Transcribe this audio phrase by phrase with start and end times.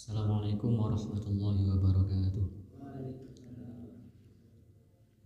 [0.00, 2.46] Assalamualaikum warahmatullahi wabarakatuh.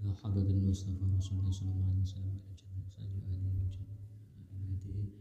[0.02, 4.02] Ya Habibul Mustafa Rasulullah sallallahu alaihi wasallam jannah saja ahli jannah
[4.83, 5.15] hadi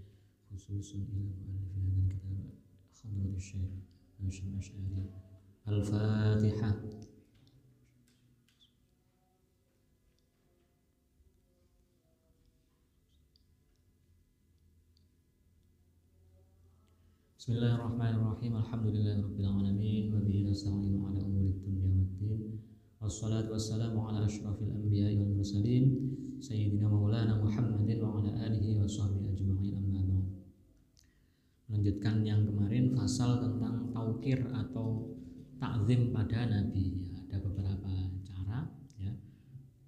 [0.50, 2.34] khususun ila mu'allif hadha kitab
[2.97, 3.77] Hadrat Syekh
[4.18, 5.05] Hashim Asy'ari
[5.70, 6.73] Al-Fatihah
[17.44, 18.55] Bismillahirrahmanirrahim.
[18.55, 22.55] Alhamdulillahirabbil alamin wa bihi nasta'inu ala umuri dunya waddin.
[23.04, 25.91] Wassalatu wassalamu ala asyrafil anbiya'i wal mursalin
[26.40, 30.27] sayyidina maulana Muhammadin wa ala alihi wa sahbihi ajma'in amma ba'd.
[31.67, 35.12] Melanjutkan yang kemarin pasal tentang taukir atau
[35.59, 37.12] takzim pada nabi.
[37.12, 37.91] Ya, ada beberapa
[38.23, 39.12] cara ya.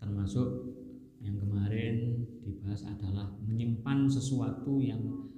[0.03, 0.76] Termasuk
[1.23, 5.31] yang kemarin dibahas adalah menyimpan sesuatu yang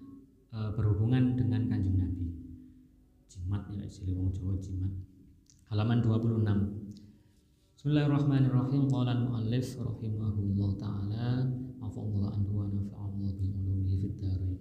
[0.52, 2.28] e, berhubungan dengan kanjeng Nabi.
[3.28, 4.94] Jimat ya istilah wong Jawa jimat.
[5.68, 6.48] Halaman 26.
[7.76, 8.84] Bismillahirrahmanirrahim.
[8.88, 11.28] Qala al-muallif rahimahullah taala
[11.84, 14.60] afallahu anhu wa nafa'allahu bi ulumihi fid dharain.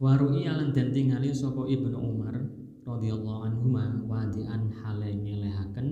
[0.00, 2.34] Wa ru'iya lan den tingali sapa Ibnu Umar
[2.88, 5.88] radhiyallahu anhuma wadi'an hale ngelehaken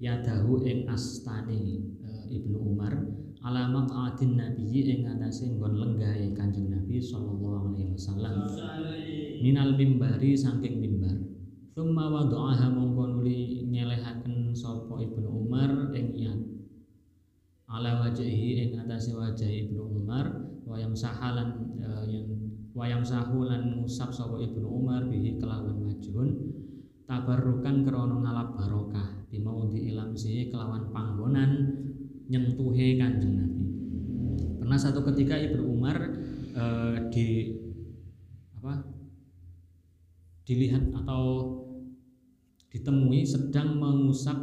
[0.00, 7.00] yadahu ing astane e, Ibnu Umar ala maq'adin nabiyyi ing atase nggon lenggahe Kanjeng Nabi
[7.00, 8.44] sallallahu alaihi wasallam.
[9.40, 11.16] Minal mimbari saking mimbar.
[11.72, 16.40] Thumma wada'aha mongko nuli nyelehaken sapa Ibnu Umar ing iyad
[17.70, 20.28] ala wajhihi ing atase wajah Ibnu Umar
[20.68, 22.28] wayam sahalan uh, yang
[22.76, 26.52] wayam sahulan ngusap sapa Ibnu Umar bihi kelawan wajhun
[27.08, 29.24] tabarrukan krana ngalap barokah.
[29.30, 31.79] Bimaudi ilamsi kelawan panggonan
[32.30, 33.64] nyentuhe kanjeng Nabi.
[34.62, 35.98] Pernah satu ketika Ibnu Umar
[36.54, 36.64] e,
[37.10, 37.26] di
[38.54, 38.86] apa
[40.46, 41.24] dilihat atau
[42.70, 44.38] ditemui sedang mengusap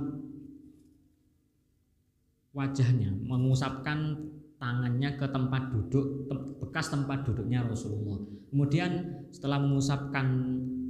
[2.52, 4.28] wajahnya, mengusapkan
[4.60, 6.28] tangannya ke tempat duduk
[6.60, 8.20] bekas tempat duduknya Rasulullah.
[8.52, 10.28] Kemudian setelah mengusapkan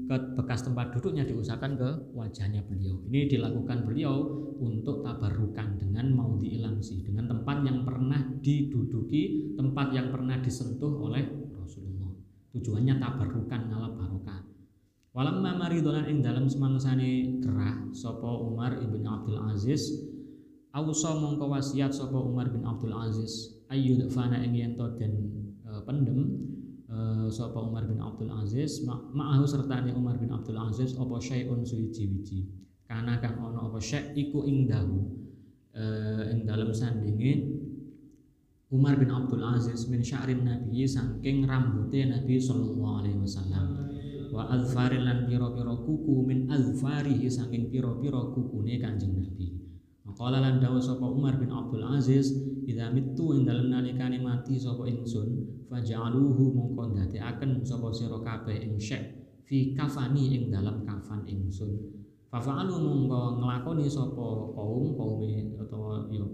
[0.07, 2.95] ke bekas tempat duduknya diusapkan ke wajahnya beliau.
[3.11, 4.23] Ini dilakukan beliau
[4.57, 11.27] untuk tabarukan dengan mau diilamsi dengan tempat yang pernah diduduki, tempat yang pernah disentuh oleh
[11.59, 12.15] Rasulullah.
[12.55, 14.41] Tujuannya tabarukan ngalap barokah.
[15.11, 20.07] Walamma maridolan ing dalam semangsane gerah sopo Umar ibn Abdul Aziz
[20.77, 25.13] Ausa mongko wasiat sapa Umar bin Abdul Aziz ayu fana ing yen den
[25.65, 26.19] e, pendem
[26.97, 28.81] e, sapa Umar bin Abdul Aziz?
[28.89, 32.49] Ma'ahu sertane Umar bin Abdul Aziz apa syai'un suwiji-wiji
[32.89, 34.97] kana kang ana apa syai' iku ing dahu
[35.77, 35.83] e,
[36.33, 37.61] ing dalem sandinge
[38.73, 43.65] Umar bin Abdul Aziz min sya'rin nabi saking rambute Nabi sallallahu alaihi wasallam.
[44.27, 49.66] Wa azfarin lan pira-pira kuku min azfarihi saking pira-pira kukune Kanjeng Nabi
[50.17, 52.33] Qala lan dawuh sapa Umar bin Abdul Aziz,
[52.65, 58.81] "Idza mittu ing dalem nalikane mati sapa ingsun, faj'aluhu mongko ndadekaken sapa sira kabeh ing
[58.81, 59.13] syek
[59.45, 61.69] fi kafani ing dalam kafan ingsun."
[62.33, 64.25] Fafa'alu mongko nglakoni sapa
[64.57, 65.21] kaum kaum
[65.53, 66.25] utawa yo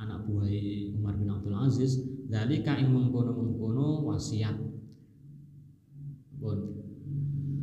[0.00, 0.48] anak buah
[0.96, 4.56] Umar bin Abdul Aziz, dalika ing mengkono-mengkono wasiat.
[6.40, 6.58] Bon.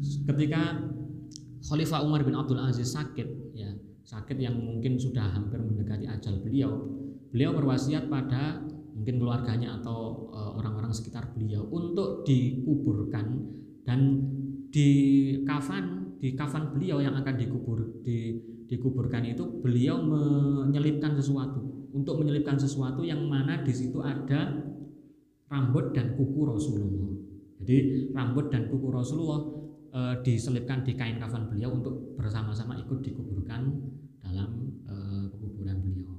[0.02, 0.80] Ketika
[1.66, 3.43] Khalifah Umar bin Abdul Aziz sakit, ya
[4.14, 6.86] sakit yang mungkin sudah hampir mendekati ajal beliau,
[7.34, 8.62] beliau berwasiat pada
[8.94, 13.42] mungkin keluarganya atau e, orang-orang sekitar beliau untuk dikuburkan
[13.82, 14.22] dan
[14.70, 14.90] di
[15.44, 18.38] kafan di kafan beliau yang akan dikubur di
[18.70, 21.90] dikuburkan itu beliau menyelipkan sesuatu.
[21.94, 24.50] Untuk menyelipkan sesuatu yang mana di situ ada
[25.46, 27.14] rambut dan kuku Rasulullah.
[27.62, 29.42] Jadi rambut dan kuku Rasulullah
[29.94, 33.74] e, diselipkan di kain kafan beliau untuk bersama-sama ikut dikuburkan
[34.34, 34.52] dalam
[34.90, 34.96] e,
[35.78, 36.18] beliau.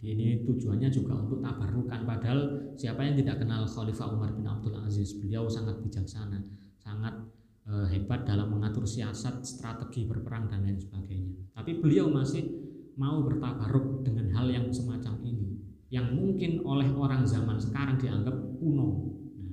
[0.00, 4.72] Jadi ini tujuannya juga untuk tabarukan padahal siapa yang tidak kenal Khalifah Umar bin Abdul
[4.80, 6.40] Aziz, beliau sangat bijaksana,
[6.80, 7.20] sangat
[7.68, 11.52] e, hebat dalam mengatur siasat, strategi berperang dan lain sebagainya.
[11.52, 12.48] Tapi beliau masih
[12.96, 15.60] mau bertabaruk dengan hal yang semacam ini
[15.90, 19.10] yang mungkin oleh orang zaman sekarang dianggap kuno.
[19.36, 19.52] Nah,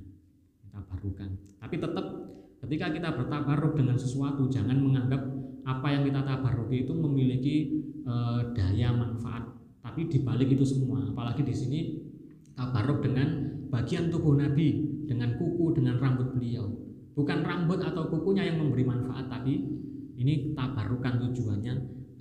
[0.70, 1.34] tabarukan.
[1.58, 2.06] Tapi tetap
[2.62, 5.18] ketika kita bertabaruk dengan sesuatu jangan menganggap
[5.68, 7.56] apa yang kita tabaruki itu memiliki
[8.08, 8.14] e,
[8.56, 9.52] daya manfaat.
[9.84, 11.80] Tapi dibalik itu semua, apalagi di sini
[12.56, 16.72] tabaruk dengan bagian tubuh Nabi, dengan kuku, dengan rambut beliau.
[17.12, 19.60] Bukan rambut atau kukunya yang memberi manfaat, tapi
[20.16, 21.74] ini tabarukan tujuannya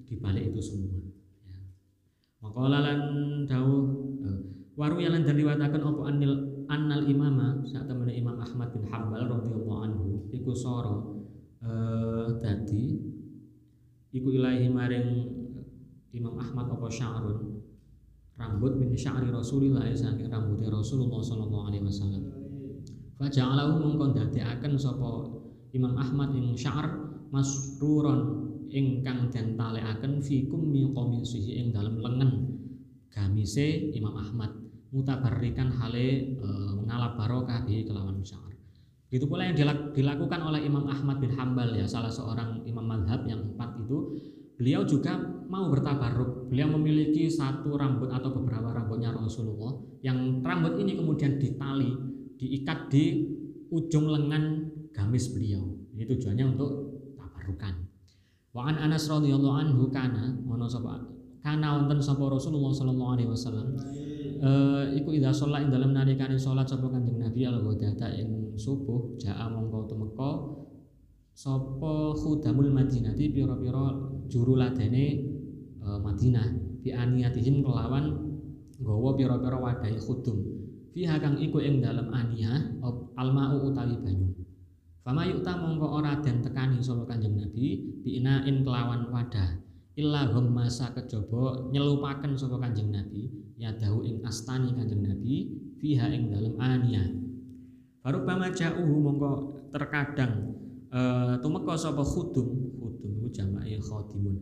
[0.03, 0.91] dibalik itu semua.
[1.47, 1.59] Ya.
[2.43, 2.99] Maqala lan
[3.47, 4.07] dawuh
[4.77, 6.33] waru yang dan riwayataken apa anil
[6.69, 11.25] annal imama saat temen Imam Ahmad bin Hambal radhiyallahu anhu iku soro
[11.65, 12.37] eh
[14.13, 15.07] iku ilahi maring
[16.15, 17.57] Imam Ahmad apa sya'run
[18.37, 22.23] rambut min sya'ri Rasulillah saking rambutnya Rasulullah sallallahu alaihi wasallam.
[23.17, 25.09] Faja'alahu mongko dadekaken sapa
[25.73, 26.85] Imam Ahmad ing sya'r
[27.33, 32.31] masruron ingkang den talekaken fi kummi qamisihi ing dalem lengen.
[33.09, 34.53] Gamise Imam Ahmad
[34.93, 36.47] mutabarrikan hale e,
[36.85, 38.53] ngalap barokah bi kelawan sya'r.
[39.09, 39.57] Itu pula yang
[39.95, 44.19] dilakukan oleh Imam Ahmad bin Hambal ya salah seorang imam madhab yang empat itu
[44.59, 45.15] beliau juga
[45.47, 46.51] mau bertabaruk.
[46.51, 51.95] Beliau memiliki satu rambut atau beberapa rambutnya Rasulullah yang rambut ini kemudian ditali,
[52.35, 53.23] diikat di
[53.71, 55.63] ujung lengan gamis beliau.
[55.95, 56.69] Ini tujuannya untuk
[57.15, 57.87] tabarukan.
[58.51, 63.71] Wa an Anas radhiyallahu anhu kana ono sapa kana wonten sapa Rasulullah sallallahu alaihi wasallam
[64.43, 69.47] uh, iku idza sholat ing dalem nalikane salat sapa Kanjeng Nabi al-ghadata ing subuh jaa
[69.47, 70.31] mongko temeka
[71.37, 73.13] sapa khudamul Madinah?
[73.13, 73.93] Di pira-pira
[74.25, 75.05] juru ladene
[75.85, 76.81] uh, Madinah.
[76.81, 78.17] Bi aniyatihim kelawan
[78.81, 80.41] nggawa pira-pira wadahi khudum.
[80.97, 82.81] Fiha kang iku ing dalem aniyah
[83.21, 84.33] almau utawi banyu.
[85.05, 89.61] Fama yukta mongko ora den tekani sapa Kanjeng Nabi biinain kelawan wadah.
[89.97, 96.29] Illa masa kejaba nyelupaken sapa Kanjeng Nabi ya dahu ing astani Kanjeng Nabi fiha ing
[96.29, 97.03] dalem ania
[98.05, 99.31] Farubama ja'uhu mongko
[99.73, 100.66] terkadang e,
[101.43, 102.47] tumeka sapa khudum?
[102.79, 104.35] Khudum iku jamake khadimun.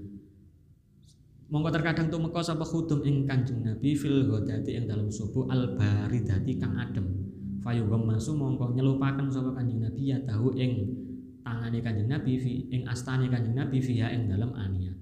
[1.45, 6.57] Mongko terkadang tumeka sapa khudum ing Kanjeng Nabi fil ghadati ing dalem subuh al baridati
[6.57, 7.05] kang adem.
[7.61, 10.89] Fayugam masu mongko nyelupaken sapa Kanjeng Nabi ya dahu ing
[11.45, 14.93] tangane Kanjeng Nabi fi ing astani Kanjeng Nabi fiha ing dalem ania.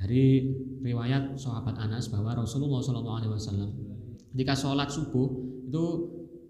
[0.00, 0.48] Dari
[0.80, 3.70] riwayat sahabat Anas bahwa Rasulullah Alaihi Wasallam
[4.32, 5.28] ketika sholat subuh
[5.68, 5.84] itu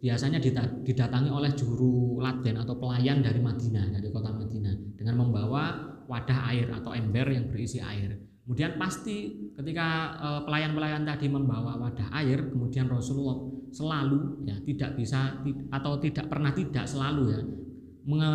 [0.01, 0.41] biasanya
[0.83, 5.77] didatangi oleh juru laden atau pelayan dari Madinah dari kota Madinah dengan membawa
[6.09, 8.17] wadah air atau ember yang berisi air.
[8.43, 13.39] Kemudian pasti ketika eh, pelayan-pelayan tadi membawa wadah air, kemudian Rasulullah
[13.71, 15.39] selalu ya tidak bisa
[15.71, 17.41] atau tidak pernah tidak selalu ya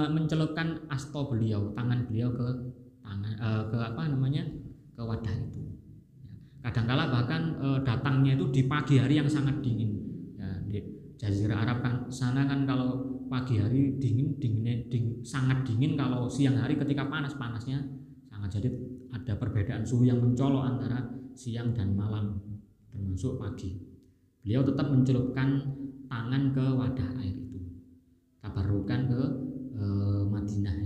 [0.07, 2.47] mencelupkan asto beliau, tangan beliau ke
[3.03, 4.45] tangan eh, ke apa namanya
[4.95, 5.59] ke wadah itu.
[5.59, 5.75] Ya.
[6.65, 9.91] Kadangkala bahkan e, datangnya itu di pagi hari yang sangat dingin.
[11.25, 11.77] Jazirah Arab
[12.13, 17.33] sana kan kalau pagi hari dingin dinginnya ding, sangat dingin kalau siang hari ketika panas
[17.33, 17.81] panasnya
[18.29, 18.69] sangat jadi
[19.09, 21.01] ada perbedaan suhu yang mencolok antara
[21.33, 22.37] siang dan malam
[22.93, 23.73] termasuk pagi.
[24.45, 25.65] Beliau tetap mencelupkan
[26.05, 27.59] tangan ke wadah air itu.
[28.45, 29.21] Tabarukan ke
[29.73, 29.83] e,
[30.29, 30.77] Madinah.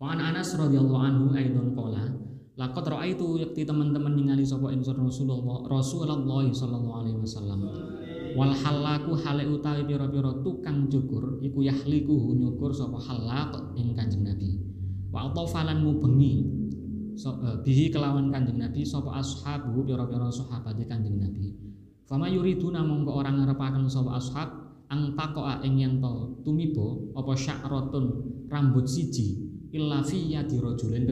[0.00, 2.26] Wa Anas radhiyallahu anhu aidon qala
[2.56, 7.60] Lakot roa itu yakti teman-teman ningali sapa ingsun Rasulullah Rasulullah sallallahu alaihi wasallam.
[8.36, 14.60] Wal halaku hale utawi pira-pira tukang cukur iku yahliku nyukur sapa halak ing Kanjeng Nabi.
[15.08, 16.44] Wa atafalan mubengi
[17.16, 21.56] so, uh, bihi kelawan Kanjeng Nabi sapa ashabu pira-pira sahabat Kanjeng Nabi.
[22.04, 24.48] Fama yuriduna mongko orang ngarepaken sapa ashab
[24.92, 28.04] ang takoa ing yen to tumibo apa sya'ratun
[28.52, 31.08] rambut siji illa fi yadi rajulin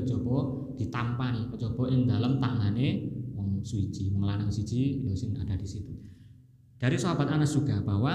[0.76, 5.10] ditampani kejaba ing dalam tangane wong suci wong lanang siji ya
[5.42, 6.03] ada di situ
[6.84, 8.12] dari sahabat Anas juga bahwa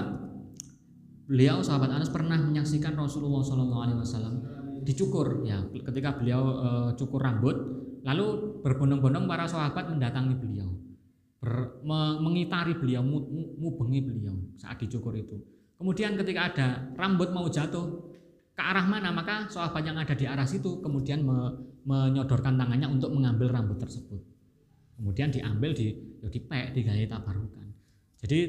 [1.25, 4.45] beliau sahabat Anas pernah menyaksikan Rasulullah Wasallam
[4.85, 7.57] dicukur ya ketika beliau e, cukur rambut
[8.05, 10.69] lalu berbondong-bondong para sahabat mendatangi beliau
[11.41, 13.01] ber, me, mengitari beliau
[13.57, 15.41] mubengi beliau saat dicukur itu.
[15.81, 18.05] Kemudian ketika ada rambut mau jatuh
[18.53, 21.57] ke arah mana maka sahabat yang ada di arah situ kemudian me,
[21.89, 24.21] menyodorkan tangannya untuk mengambil rambut tersebut.
[24.93, 25.89] Kemudian diambil di
[26.21, 27.68] ya dipek digaya tabarukan
[28.19, 28.39] jadi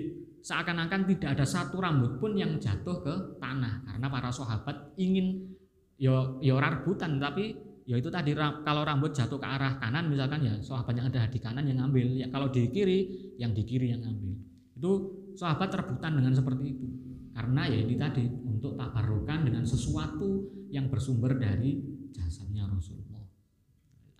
[0.40, 5.54] seakan-akan tidak ada satu rambut pun yang jatuh ke tanah karena para sahabat ingin
[6.00, 10.08] yo ya, yo ya rebutan tapi ya itu tadi kalau rambut jatuh ke arah kanan
[10.08, 13.62] misalkan ya sahabat yang ada di kanan yang ngambil ya kalau di kiri yang di
[13.62, 14.32] kiri yang ngambil
[14.80, 14.92] itu
[15.36, 16.86] sahabat rebutan dengan seperti itu
[17.30, 21.80] karena ya ini tadi untuk tabarukan dengan sesuatu yang bersumber dari
[22.12, 23.24] jasadnya Rasulullah.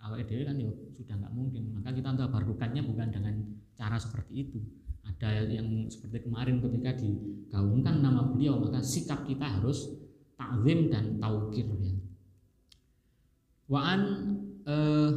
[0.01, 3.35] Awal kan ya sudah nggak mungkin, maka kita tabarukannya bukan dengan
[3.77, 4.59] cara seperti itu.
[5.21, 9.93] Ada yang seperti kemarin ketika digaungkan nama beliau, maka sikap kita harus
[10.33, 11.93] takzim dan taukir ya.
[13.69, 14.01] Waan
[14.65, 15.11] eh,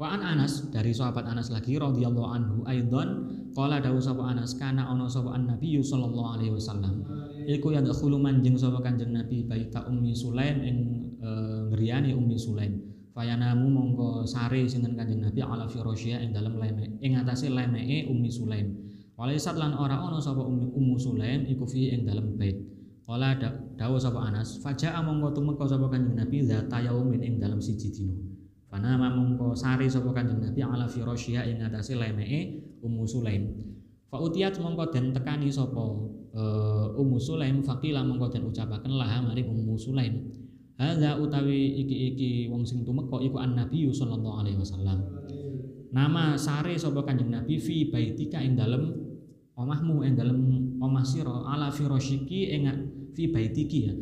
[0.00, 5.10] Waan Anas dari sahabat Anas lagi radhiyallahu anhu aidan Qala dawu sapa Anas kana ana
[5.10, 7.02] sapa Nabi sallallahu alaihi wasallam.
[7.50, 10.78] Iku yadkhulu manjing sapa Kanjeng Nabi baita Ummi Sulaim ing
[11.18, 11.28] e,
[11.74, 12.78] ngriyane Ummi Sulaim.
[13.10, 18.30] Fayanamu mongko sare sinten Kanjeng Nabi ala firasya ing dalem leme ing atase lemeke Ummi
[18.30, 18.70] Sulaim.
[19.18, 22.54] Walaisat lan ora ana sapa Ummi Ummu Sulaim iku fi ing dalem bait.
[23.02, 23.34] Kala
[23.74, 28.14] dawu sapa Anas, faja'a mongko tumeka sapa Kanjeng Nabi zata yaumin ing dalem siji dina.
[28.70, 33.50] Fanama mongko sari sapa Kanjeng Nabi ala firasyiha ing atase lemeke Ummu Sulaim.
[34.06, 35.82] Fa utiyat mongko den tekani sapa
[36.38, 40.14] uh, Sulaim faqila mongko den ucapaken laha maring Ummu Sulaim.
[40.80, 45.04] Hadza utawi iki-iki wong sing tumeka iku an-nabi sallallahu alaihi wasallam.
[45.92, 47.60] Nama sare sapa Kanjeng Nabi?
[47.60, 48.88] Fi baitika ing dalem
[49.60, 50.38] omahmu ing dalem
[50.80, 52.64] omah sira ala firasyiki ing
[53.12, 53.94] fi baitiki ya.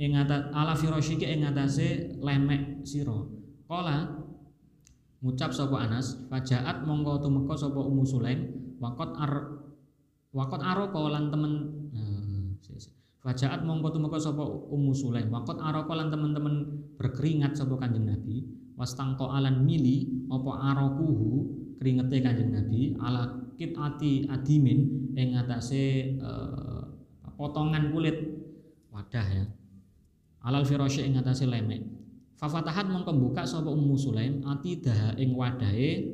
[0.00, 3.20] Ing ala firasyiki ing atase lemek sira.
[3.68, 4.24] Kala
[5.20, 8.48] ngucap sapa Anas fajaat mongko tumeka sapa Ummu Sulaim
[8.80, 9.32] waqat ar
[10.32, 11.52] waqat araka lan temen
[13.24, 15.32] fajaat mongko tumeka sapa Ummu Sulaim.
[15.32, 16.54] Waqat araka lan temen-temen
[17.00, 18.44] berkeringat sapa Kanjeng Nabi.
[18.76, 21.48] Wastangko alan mili apa arakuhu
[21.80, 22.92] keringete Kanjeng Nabi.
[23.00, 26.84] Ala kitati adimin ing atase uh,
[27.40, 28.44] potongan kulit.
[28.92, 29.44] Wadah ya.
[30.44, 31.80] Alal firasy ing atase lemek.
[32.36, 36.12] Fafatahat mongko buka sapa Ummu Sulaim ati daha ing wadahe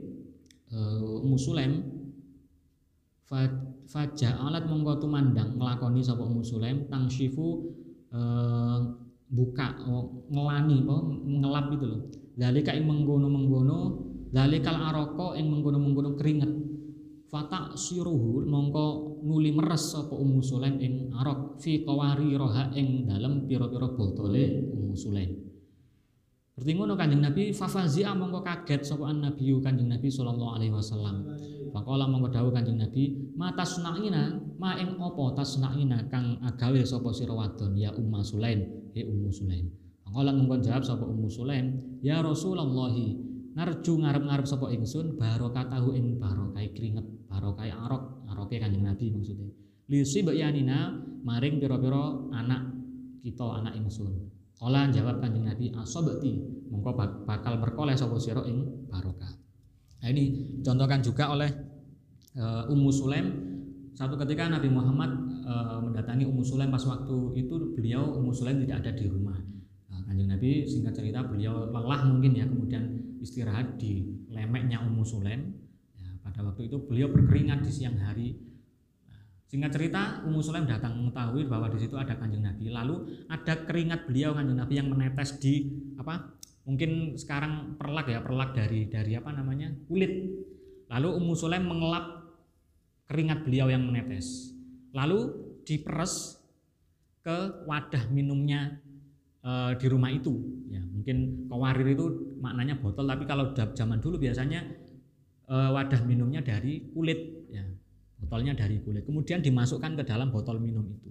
[0.71, 1.83] uh, Ummu Sulaim
[3.97, 7.47] alat mongko tumandang nglakoni sapa Sulaim tangsyifu
[8.15, 8.79] uh,
[9.31, 12.01] buka oh, ngelani apa ngelap gitu loh
[12.35, 13.79] dalika ing menggono-menggono
[14.31, 16.51] dalikal aroko ing menggono-menggono keringet
[17.31, 23.47] Fata siruhu mongko nuli meres sapa Ummu Sulaim ing arok fi qawari roha ing dalem
[23.47, 25.39] pira-pira botole Ummu Sulaim.
[26.59, 31.31] Berarti ngono Kanjeng Nabi fafazia mongko kaget sapa Nabi Kanjeng Nabi sallallahu alaihi wasallam.
[31.71, 37.33] Faqala mongko dawuh Kanjeng Nabi, "Mata sunakina, ma ing apa tasnaina kang agawe sapa sira
[37.33, 37.79] wadon?
[37.79, 39.71] Ya Ummu Sulaim, he Ummu Sulaim."
[40.03, 42.91] Faqala mongko jawab sapa Ummu Sulaim, "Ya Rasulullah,
[43.55, 49.51] narju ngarep-ngarep sapa ingsun barokatahu ing barokah keringet barokah arok aroke kanjeng Nabi maksudnya.
[49.91, 50.95] Lisi yanina
[51.27, 52.63] maring pira-pira anak
[53.23, 54.31] kita anak ingsun.
[54.55, 56.63] Kala jawab kanjeng Nabi asobati.
[56.71, 56.95] Mongko
[57.27, 59.40] bakal berkoleh sapa sira ing barokah
[60.01, 61.51] nah ini contohkan juga oleh
[62.37, 63.27] uh, Ummu Sulaim
[63.93, 65.13] satu ketika Nabi Muhammad
[65.45, 69.37] uh, mendatangi Ummu Sulaim pas waktu itu beliau Ummu Sulaim tidak ada di rumah
[69.93, 75.61] nah, kanjeng Nabi singkat cerita beliau lelah mungkin ya kemudian istirahat di lemeknya Ummu Sulaim
[76.31, 78.39] pada waktu itu beliau berkeringat di siang hari.
[79.51, 82.71] Singkat cerita, Ummu Sulaim datang mengetahui bahwa di situ ada kanjeng Nabi.
[82.71, 85.67] Lalu ada keringat beliau kanjeng Nabi yang menetes di
[85.99, 86.39] apa?
[86.69, 89.73] Mungkin sekarang perlak ya, perlak dari dari apa namanya?
[89.89, 90.13] Kulit.
[90.91, 92.35] Lalu Ummu Sulaim mengelap
[93.07, 94.55] keringat beliau yang menetes.
[94.91, 95.31] Lalu
[95.63, 96.39] diperes
[97.23, 98.81] ke wadah minumnya
[99.43, 100.35] e, di rumah itu.
[100.67, 104.67] Ya mungkin kawarir itu maknanya botol tapi kalau zaman dulu biasanya
[105.51, 107.51] Eh, wadah minumnya dari kulit.
[107.51, 107.67] Ya
[108.23, 109.03] botolnya dari kulit.
[109.03, 111.11] Kemudian dimasukkan ke dalam botol minum itu.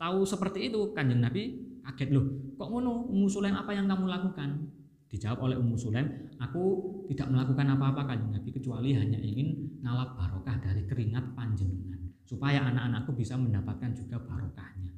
[0.00, 2.24] Tahu seperti itu kanjeng Nabi kaget loh
[2.56, 3.04] kok ngono?
[3.12, 4.72] Ummu Sulaim apa yang kamu lakukan
[5.14, 6.62] dijawab oleh Ummu Sulaim aku
[7.06, 13.14] tidak melakukan apa-apa kanjeng Nabi kecuali hanya ingin ngalap barokah dari keringat panjenengan supaya anak-anakku
[13.14, 14.90] bisa mendapatkan juga barokahnya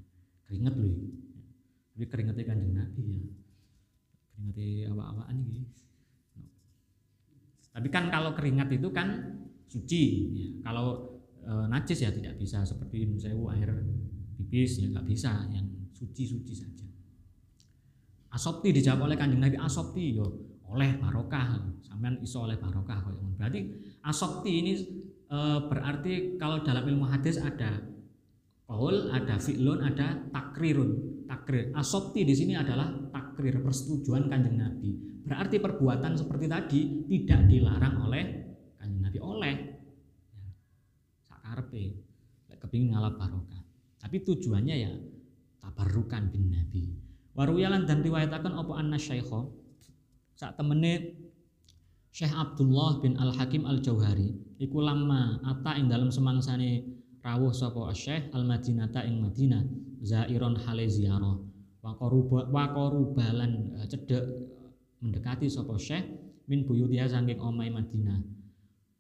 [0.49, 0.97] keringat loh
[1.93, 3.25] tapi keringatnya kanjeng Nabi ya
[4.33, 5.61] keringatnya apa-apaan ini
[7.77, 9.37] tapi kan kalau keringat itu kan
[9.69, 10.33] suci.
[10.33, 10.49] Ya.
[10.65, 13.69] Kalau e, najis ya tidak bisa seperti sewu air
[14.41, 16.86] pipis ya nggak bisa yang suci-suci saja.
[18.37, 20.29] Asopti dijawab oleh kanjeng Nabi asopti yo
[20.69, 21.57] oleh barokah.
[21.81, 23.01] Sampean iso oleh barokah
[23.41, 23.61] berarti
[24.05, 24.73] asopti ini
[25.25, 27.81] e, berarti kalau dalam ilmu hadis ada
[28.69, 31.25] kaul ada fi'lun ada takrirun.
[31.25, 31.73] Takrir.
[31.73, 34.91] Asopti di sini adalah takrir persetujuan kanjeng Nabi.
[35.25, 38.25] Berarti perbuatan seperti tadi tidak dilarang oleh
[38.77, 39.19] kanjeng Nabi.
[39.25, 39.57] Oleh.
[41.25, 41.83] Sakarpe
[42.61, 43.65] kepingin ngalap barokah.
[43.97, 44.93] Tapi tujuannya ya
[45.59, 47.06] tabarukan bin Nabi.
[47.37, 49.53] Waruyalan dan riwayatakan opo anna syaikho
[50.33, 51.21] saat temene
[52.09, 56.81] Syekh Abdullah bin Al Hakim Al Jauhari iku lama ata ing dalam semangsane
[57.21, 59.69] rawuh sapa Syekh Al Madinata ing Madinah
[60.01, 61.37] zairon hale ziarah
[61.85, 64.25] wa qarubalan eh, cedek
[65.05, 66.09] mendekati sapa Syekh
[66.49, 68.23] min buyutiha saking omai Madinah.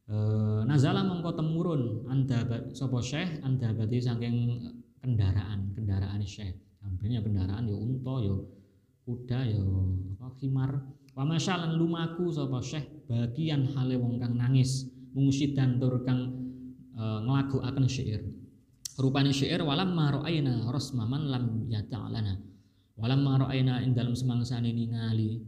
[0.06, 0.14] E,
[0.66, 2.42] nazala mongko temurun anda
[2.74, 4.36] sapa Syekh anda berarti saking
[5.02, 6.65] kendaraan kendaraan Syekh.
[6.82, 8.34] Hampirnya kendaraan ya unta ya
[9.06, 9.62] kuda ya
[10.18, 10.70] apa khimar.
[11.16, 16.34] Wa masyalan lumaku sapa Syekh bagian hale wong kang nangis mungsidan tur kang
[16.92, 18.20] e, nglagokaken syair.
[19.00, 22.36] Rupane syair walam ma ra'aina rasmaman lam yata'lana.
[23.00, 25.40] Walam ma ra'aina ing dalem semangsane ningali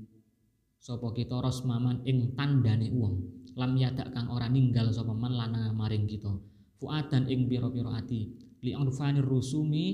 [0.78, 3.18] sapa kita rasmaman ing tandane wong
[3.58, 6.30] lam yadak kang ora ninggal sapa man lana maring kita
[6.78, 8.30] fuadan ing pira-pira ati
[8.62, 8.72] li
[9.18, 9.86] rusumi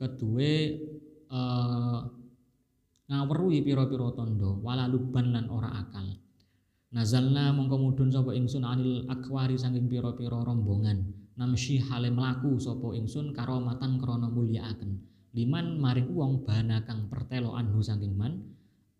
[0.00, 0.52] kedue
[1.28, 2.00] eh,
[3.12, 6.08] ngawruhi pira-pira tandha wala luban lan ora akal.
[6.90, 11.06] Nazalna mongko mudhun sapa ingsun anil akwari saking pira-pira rombongan.
[11.38, 14.98] Namsi hale mlaku sapa ingsun karomatan krana mulyakaken.
[15.36, 18.42] Liman maring wong bana kang pertelo anhu saking man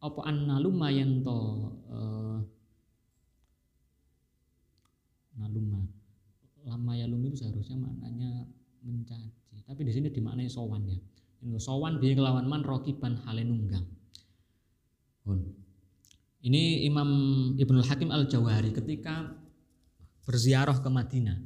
[0.01, 1.39] apa anna lumayan to
[1.93, 2.41] uh,
[5.37, 5.85] naluma
[6.65, 8.49] lama ya lumi itu seharusnya maknanya
[8.85, 9.61] mencaci.
[9.67, 10.99] Tapi di sini dimaknai sowan ya.
[11.57, 13.87] Sowan biar kelawan man rokiban hale nunggang.
[16.41, 17.11] Ini Imam
[17.55, 19.37] Ibnul Hakim Al Jawahari ketika
[20.25, 21.39] berziarah ke Madinah.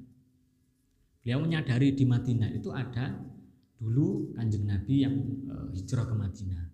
[1.24, 3.16] Beliau menyadari di Madinah itu ada
[3.74, 5.14] dulu kanjeng Nabi yang
[5.50, 6.64] uh, hijrah ke Madinah.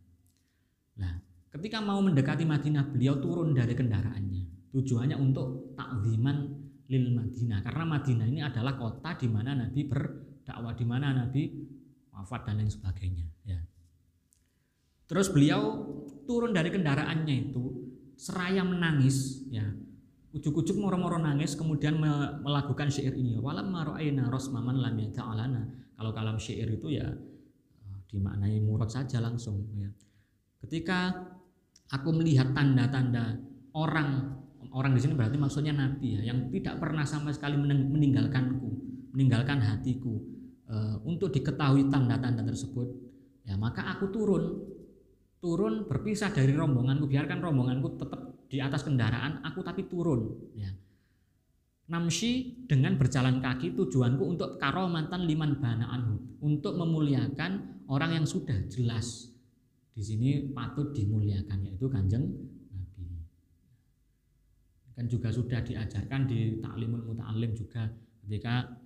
[1.00, 1.12] Nah,
[1.54, 4.74] ketika mau mendekati Madinah, beliau turun dari kendaraannya.
[4.74, 6.50] Tujuannya untuk takziman
[6.90, 7.62] lil Madinah.
[7.64, 9.86] Karena Madinah ini adalah kota di mana Nabi
[10.50, 11.54] berdakwah, di mana Nabi
[12.10, 13.26] wafat dan lain sebagainya.
[13.46, 13.62] Ya.
[15.06, 15.86] Terus beliau
[16.26, 17.64] turun dari kendaraannya itu
[18.18, 19.64] seraya menangis, ya
[20.30, 21.98] ujuk-ujuk moro-moro nangis kemudian
[22.42, 25.66] melakukan syair ini walam maro'aina rosmaman lam yata'alana
[25.98, 27.06] kalau kalam syair itu ya
[27.82, 29.90] eh, dimaknai murad saja langsung ya
[30.62, 31.18] ketika
[31.90, 33.42] aku melihat tanda-tanda
[33.74, 34.38] orang
[34.70, 38.70] orang di sini berarti maksudnya nabi ya yang tidak pernah sama sekali meninggalkanku
[39.10, 40.29] meninggalkan hatiku
[40.70, 42.86] e, untuk diketahui tanda-tanda tersebut
[43.44, 44.44] ya maka aku turun.
[45.40, 47.08] Turun berpisah dari rombonganku.
[47.08, 50.68] Biarkan rombonganku tetap di atas kendaraan aku tapi turun ya.
[51.90, 58.54] Namsi dengan berjalan kaki tujuanku untuk karomatan liman bana anhu untuk memuliakan orang yang sudah
[58.70, 59.34] jelas.
[59.90, 62.30] Di sini patut dimuliakan yaitu kanjeng
[62.70, 63.26] nabi.
[64.94, 67.90] Kan juga sudah diajarkan di taklimul muta'alim juga
[68.22, 68.79] ketika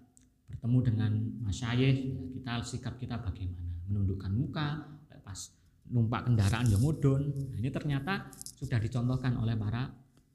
[0.48, 1.12] bertemu dengan
[1.44, 5.40] masyayikh ya kita sikap kita bagaimana menundukkan muka pas
[5.88, 7.32] numpak kendaraan yang mudun.
[7.52, 9.88] Nah, ini ternyata sudah dicontohkan oleh para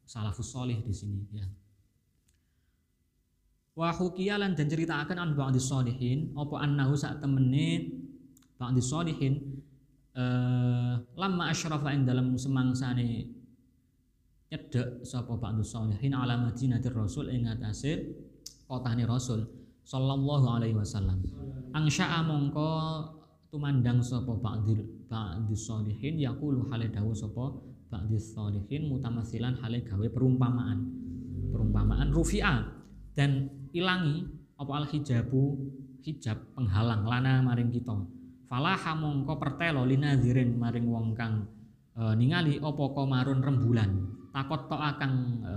[0.06, 1.46] salafus solih di sini ya.
[3.78, 7.88] Wa hukiyalan dan ceritakan an ba'di solihin apa annahu saat temene
[8.60, 9.40] ba'di solihin
[10.18, 13.30] eh, lama asyrafa ing dalam semangsane
[14.52, 18.20] nyedek sapa ba'di solihin ala madinatir rasul ing atase
[18.68, 19.48] kotane rasul
[19.90, 21.18] sallallahu alaihi wasallam.
[21.74, 22.70] Angsya'a mongko
[23.50, 27.58] tumandang sapa ba'dil ba'di sholihin yaqulu hale dawuh sapa
[27.90, 30.86] ba'di sholihin mutamasilan hale gawe perumpamaan.
[31.50, 32.70] Perumpamaan rufi'a.
[33.18, 34.30] Dan ilangi
[34.62, 35.58] apa al hijabu
[36.06, 37.98] hijab penghalang lana maring kita.
[38.46, 41.50] Falaha mongko pertelo linadirin maring wong kang
[41.98, 43.90] e, ningali apa komarun rembulan.
[44.30, 45.54] Takot to akan e,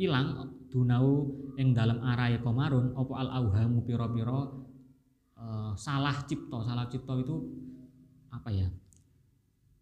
[0.00, 4.66] ilang dunau ing dalam arai komarun apa al auhamu piro-piro
[5.34, 7.36] e, salah cipto salah cipto itu
[8.30, 8.68] apa ya?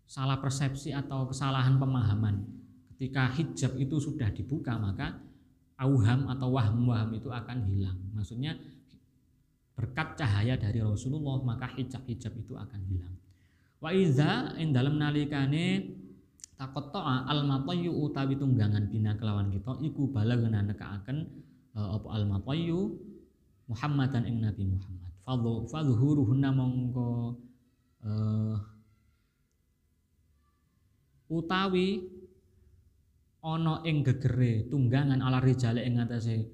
[0.09, 2.41] Salah persepsi atau kesalahan pemahaman.
[2.97, 5.21] Ketika hijab itu sudah dibuka maka
[5.79, 7.99] auham atau waham-waham itu akan hilang.
[8.17, 8.57] Maksudnya
[9.79, 13.15] berkat cahaya dari Rasulullah maka hijab-hijab itu akan hilang.
[13.79, 15.95] Wa iza ing dalam nalikane
[16.59, 21.48] takotoa al matayu utawi tunggangan bina kelawan kita iku balagna nekaaken uh,
[21.79, 22.99] apa al matayu
[23.69, 27.37] Muhammadan ing Nabi Muhammad fadhu fadhuruhunna mongko
[28.03, 28.57] uh,
[31.29, 32.09] utawi
[33.45, 36.49] ana ing gegere tunggangan ala rijale ing ngatasé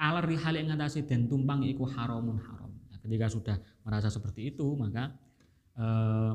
[0.00, 2.72] ala rihale ing ngatasé den tumpang iku haramun haram.
[2.88, 5.12] Nah, ketika sudah merasa seperti itu maka
[5.76, 5.84] e,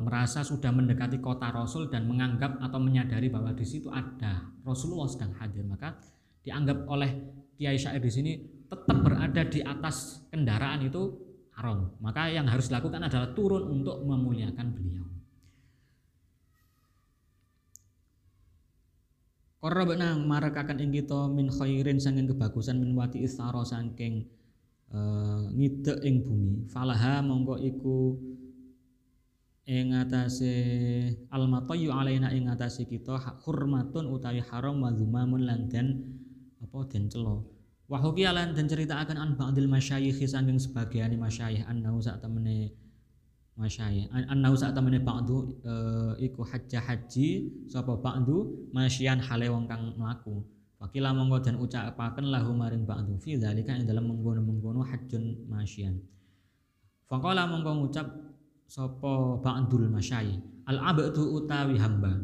[0.01, 5.33] merasa sudah mendekati kota Rasul dan menganggap atau menyadari bahwa di situ ada Rasulullah sedang
[5.37, 5.97] hadir maka
[6.41, 7.11] dianggap oleh
[7.57, 8.31] Kiai Syair di sini
[8.65, 11.13] tetap berada di atas kendaraan itu
[11.59, 11.93] haram.
[12.01, 15.05] Maka yang harus dilakukan adalah turun untuk memuliakan beliau.
[19.61, 24.25] Korabna marakakan ing kita min khairin sanging kebagusan min wati isara saking
[24.89, 26.65] uh, ngidek ing bumi.
[26.65, 28.17] Falaha mongko iku
[29.69, 30.57] ing atase
[31.29, 35.69] almatayu alaina ing atase kita hurmatun utawi haram wa zumamun lan
[36.61, 37.43] apa den celo.
[37.91, 42.71] Wa hukiyalan dan ceritakan an ba'dil masyayikh saking sebagian masyayikh annahu sak temene
[43.59, 45.73] masyayikh annahu sak temene ba'du e,
[46.23, 50.39] iku hajja haji sapa ba'du masyian hale wong kang mlaku.
[50.81, 55.99] Wakila monggo dan ucapaken lahu maring ba'du fi dzalika ing dalam menggono-menggono hajjun masyian.
[57.11, 58.07] Faqala monggo ngucap
[58.71, 60.39] sapa ba'dul masyayikh
[60.71, 62.23] al abdu utawi hamba.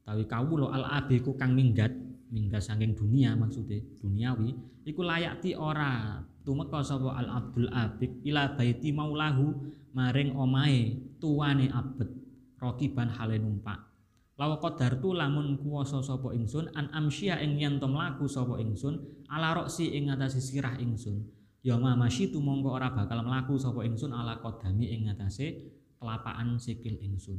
[0.00, 1.90] Utawi kawula al abiku kang minggat
[2.30, 4.54] mingga saking dunia maksudnya duniawi
[4.86, 11.68] iku layak ti ora tumeka sapa al abdul abik ila baiti maulahu maring omahe tuane
[11.70, 12.20] abet
[12.60, 13.80] rokiban hale numpak.
[14.40, 19.92] Lawa qadartu lamun kuwasa sapa ingsun an amsya ing yen mlaku sapa ingsun ala roksi
[19.92, 21.28] ing ngatasi sirah ingsun.
[21.60, 26.96] Ya mamashi tu mongko ora bakal mlaku sapa ingsun ala qadami ing ngatasi kelapaan sikil
[27.04, 27.36] ingsun.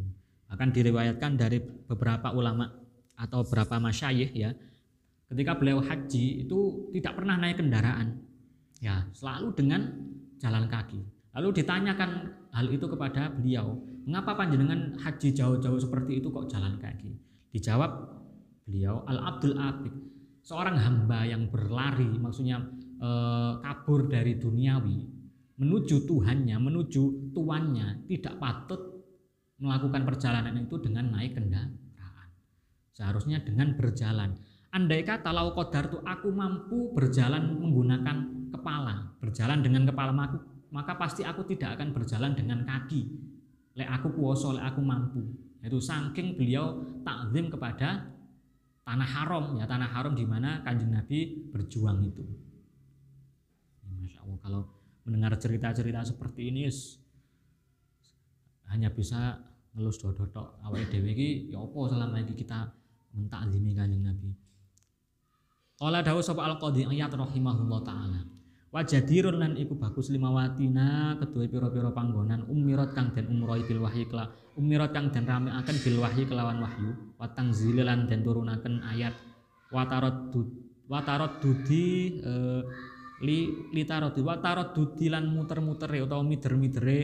[0.52, 2.70] Akan diriwayatkan dari beberapa ulama
[3.18, 4.54] atau beberapa masyayikh ya
[5.32, 8.20] ketika beliau haji itu tidak pernah naik kendaraan.
[8.84, 9.82] Ya selalu dengan
[10.38, 11.00] jalan kaki.
[11.32, 12.12] Lalu ditanyakan
[12.52, 17.16] hal itu kepada beliau mengapa panjenengan haji jauh-jauh seperti itu kok jalan kaki?
[17.56, 17.92] Dijawab
[18.68, 19.96] beliau al abdul abik
[20.44, 22.60] seorang hamba yang berlari maksudnya
[23.00, 25.00] eh, kabur dari duniawi
[25.62, 28.82] menuju Tuhannya menuju tuannya tidak patut
[29.62, 32.30] melakukan perjalanan itu dengan naik kendaraan.
[32.98, 34.42] Seharusnya dengan berjalan
[34.72, 40.96] andai kata lau kodar tuh aku mampu berjalan menggunakan kepala berjalan dengan kepala aku maka
[40.96, 43.04] pasti aku tidak akan berjalan dengan kaki.
[43.76, 45.22] Lek aku kuoso lek aku mampu.
[45.62, 48.08] Itu saking beliau takzim kepada
[48.88, 49.46] tanah haram.
[49.60, 52.24] Ya tanah haram di mana kanjeng nabi berjuang itu.
[54.00, 54.62] Masya allah kalau
[55.04, 56.66] mendengar cerita-cerita seperti ini
[58.72, 59.38] hanya bisa
[59.76, 60.32] ngelus dodo
[60.64, 62.72] awal dewi ya apa selama ini kita
[63.12, 64.32] mentaklimi kanjeng nabi
[65.82, 68.22] Kala dawuh sapa Al-Qadhi ayat rahimahullah taala.
[68.70, 74.30] Wajadirun lan iku bagus limawatina kedua pira-pira panggonan umirat kang den umrohi bil wahyi kela
[74.56, 79.12] umirat kang den rameaken bil wahyi kelawan wahyu watang zilan den turunaken ayat
[79.76, 80.48] watarot dud
[80.88, 82.64] watarot dudi eh,
[83.28, 87.00] li litarot watarot dudi lan muter-mutere utawa mider-midere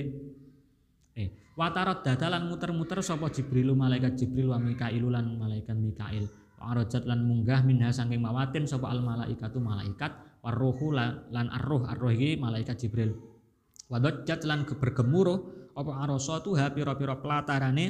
[1.19, 7.21] eh watarot dadalan muter-muter sapa Jibril malaikat Jibril wa Mikail lan malaikat Mikail Arojat lan
[7.23, 13.13] munggah minha saking mawatin sapa al malaikatu malaikat warruhu lan arruh arruh iki malaikat Jibril.
[13.87, 17.85] Wadajjat lan bergemuruh apa tuha pira-pira pelatarane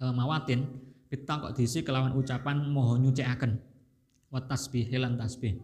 [0.00, 0.64] e, mawatin
[1.12, 3.60] pitang kok diisi kelawan ucapan moho nyucikaken
[4.32, 5.60] wa tasbih lan tasbih.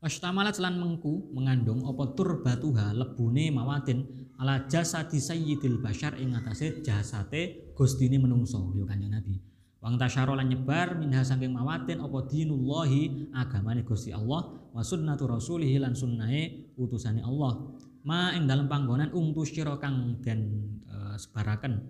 [0.00, 7.74] Wastamalat lan mengku mengandung apa turbatuha lebune mawatin ala jasadi sayyidil bashar ing atase jasate
[7.76, 9.49] gustine menungso yo Kanjeng Nabi.
[9.80, 15.72] Wang tasyaro lan nyebar minha saking mawatin apa dinullahi agamane Gusti Allah wa sunnatu rasulih
[15.80, 17.80] lan sunnahe utusane Allah.
[18.04, 21.80] Ma ing dalam panggonan ungtu syira kang den uh, sebaraken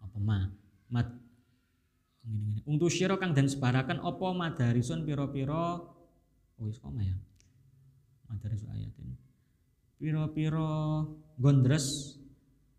[0.00, 0.48] apa ma
[0.88, 1.12] mat
[2.24, 2.64] ngene-ngene.
[2.64, 5.76] Ungtu syira kang den sebaraken apa madarisun pira-pira
[6.56, 7.20] oh wis koma ya.
[8.32, 9.12] Madaris ayatin.
[10.00, 11.04] Pira-pira
[11.36, 12.16] gondres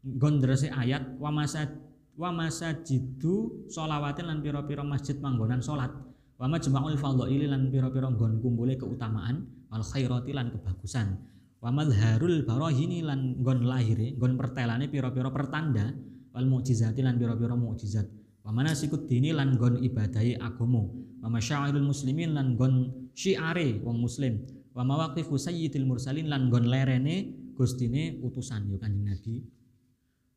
[0.02, 1.87] gondrese ayat wa masad
[2.18, 5.94] wa masajidu sholawatin lan pira-pira masjid panggonan salat
[6.42, 11.14] wa majma'ul fadhaili lan pira-pira nggon kumpule keutamaan wal khairati lan kebagusan.
[11.58, 15.94] Wa madharul barahini lan nggon lahire nggon pertelane pira-pira pertanda
[16.34, 18.06] wal mukjizati lan pira-pira mukjizat.
[18.46, 20.86] Wa manasikut dini lan nggon ibadahi agama
[21.22, 22.74] wa masyairul muslimin lan nggon
[23.14, 24.42] syiare wong muslim.
[24.74, 29.57] Wa mawaqifu sayyidil mursalin lan nggon lerene gustine utusan yo kanjeng Nabi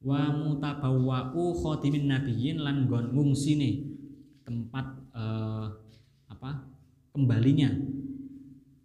[0.00, 3.84] wa mutabawwa'u khatimin nabiyyin lan nggon ngungsine
[4.44, 5.66] tempat eh,
[6.30, 6.50] apa
[7.12, 7.70] kembalinya.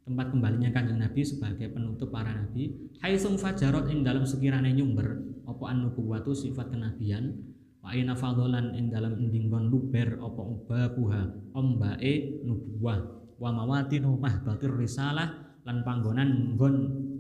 [0.05, 2.69] Tempat kembalinya kanjeng Nabi sebagai penutup para nabi.
[3.01, 5.17] Haitsum fajarot ing dalam sekirane nyumber
[5.49, 7.33] apa an-nubuwatu sifat kenabian?
[7.81, 11.21] Wa aina fadlan ing dalam endinggon luber apa ubabuha
[11.57, 13.01] ombae nubuwah
[13.41, 16.75] wa mawatinu mahbatir risalah lan panggonan nggon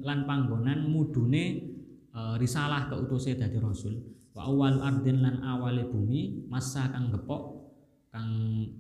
[0.05, 1.74] lan panggonan mudune
[2.15, 3.99] uh, risalah keutuse dari rasul.
[4.31, 7.71] Wa awal ardin lan awale bumi masa kang gepok
[8.11, 8.31] kang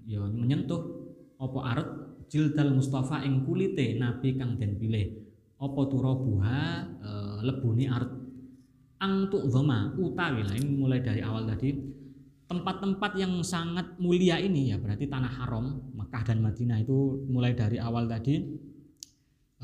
[0.07, 0.79] ya menyentuh
[1.35, 1.89] apa aret
[2.31, 5.27] jildal mustafa ing kulite nabi kang den pilih.
[5.55, 6.59] Apa turabuha
[6.99, 7.11] e,
[7.47, 8.11] lebuni aret
[8.99, 11.71] ang dhoma utawi lah ini mulai dari awal tadi
[12.45, 17.81] tempat-tempat yang sangat mulia ini ya berarti tanah haram Mekah dan Madinah itu mulai dari
[17.81, 18.39] awal tadi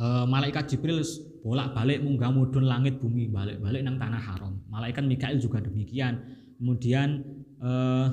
[0.01, 1.05] e, malaikat Jibril
[1.41, 4.53] bolak-balik munggah mudun langit bumi balik-balik nang tanah haram.
[4.69, 6.21] Malaikat Mikail juga demikian.
[6.61, 7.25] Kemudian
[7.57, 8.07] eh,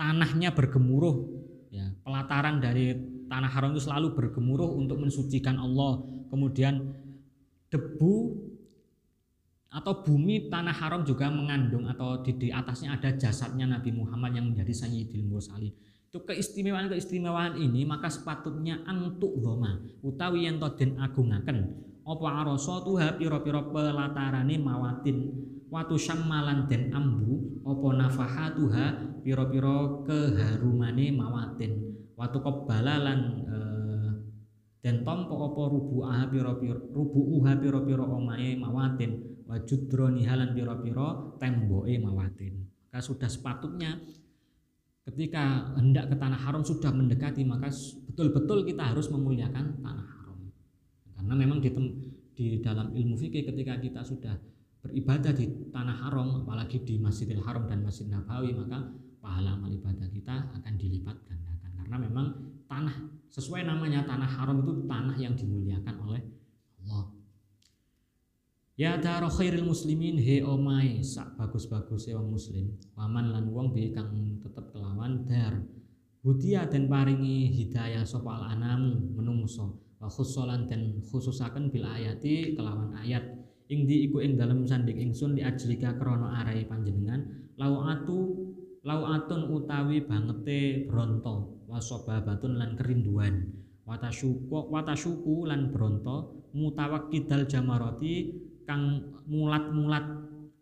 [0.00, 1.28] tanahnya bergemuruh
[1.68, 2.96] ya, pelataran dari
[3.28, 6.00] tanah haram itu selalu bergemuruh untuk mensucikan Allah.
[6.32, 6.96] Kemudian
[7.68, 8.48] debu
[9.68, 14.48] atau bumi tanah haram juga mengandung atau di, di atasnya ada jasadnya Nabi Muhammad yang
[14.48, 15.76] menjadi sayyidil mursalin
[16.08, 21.84] itu keistimewaan-keistimewaan ini maka sepatutnya antuk dhoma utawi yang toden agungaken.
[22.08, 25.28] Apa arasa tuha pira-pira pelatarane mawatin
[25.68, 28.84] watu syammalan den ambu apa nafahatuha
[29.20, 34.10] pira-pira keharumane mawatin watu kobalalan eh,
[34.80, 36.56] dan tompo opo rubu aha piro
[36.96, 44.00] rubu uha piro omae mawatin wajudroni halan piro temboe mawatin maka sudah sepatutnya
[45.08, 47.72] ketika hendak ke tanah haram sudah mendekati maka
[48.12, 50.38] betul-betul kita harus memuliakan tanah haram.
[51.16, 51.70] Karena memang di,
[52.36, 54.36] di dalam ilmu fikih ketika kita sudah
[54.84, 60.06] beribadah di tanah haram apalagi di Masjidil Haram dan Masjid Nabawi maka pahala amal ibadah
[60.12, 61.70] kita akan dilipat gandakan.
[61.82, 62.26] Karena memang
[62.68, 62.94] tanah
[63.32, 66.22] sesuai namanya tanah haram itu tanah yang dimuliakan oleh
[66.84, 67.17] Allah
[68.78, 72.78] Ya daro khairil muslimin he omai sak bagus-bagus wong muslim.
[72.94, 75.66] Waman lan wong bi kang tetep kelawan dar.
[76.22, 82.94] Hudia dan paringi hidayah sapa al anam menungso wa khussolan dan khususaken bil ayati kelawan
[83.02, 83.26] ayat.
[83.66, 87.50] Ing di iku ing dalem sandik ingsun di ajlika krana arai panjenengan.
[87.58, 88.46] Lau atu
[88.86, 91.66] lauatun utawi bangete bronto.
[91.66, 93.42] Wasobabatun lan kerinduan.
[93.82, 96.46] Watasuku watasuku lan bronto.
[96.54, 100.04] Mutawakkidal jamaroti kang mulat-mulat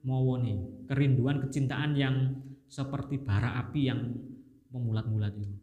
[0.07, 2.39] mawone kerinduan kecintaan yang
[2.71, 4.15] seperti bara api yang
[4.71, 5.59] memulat-mulat itu.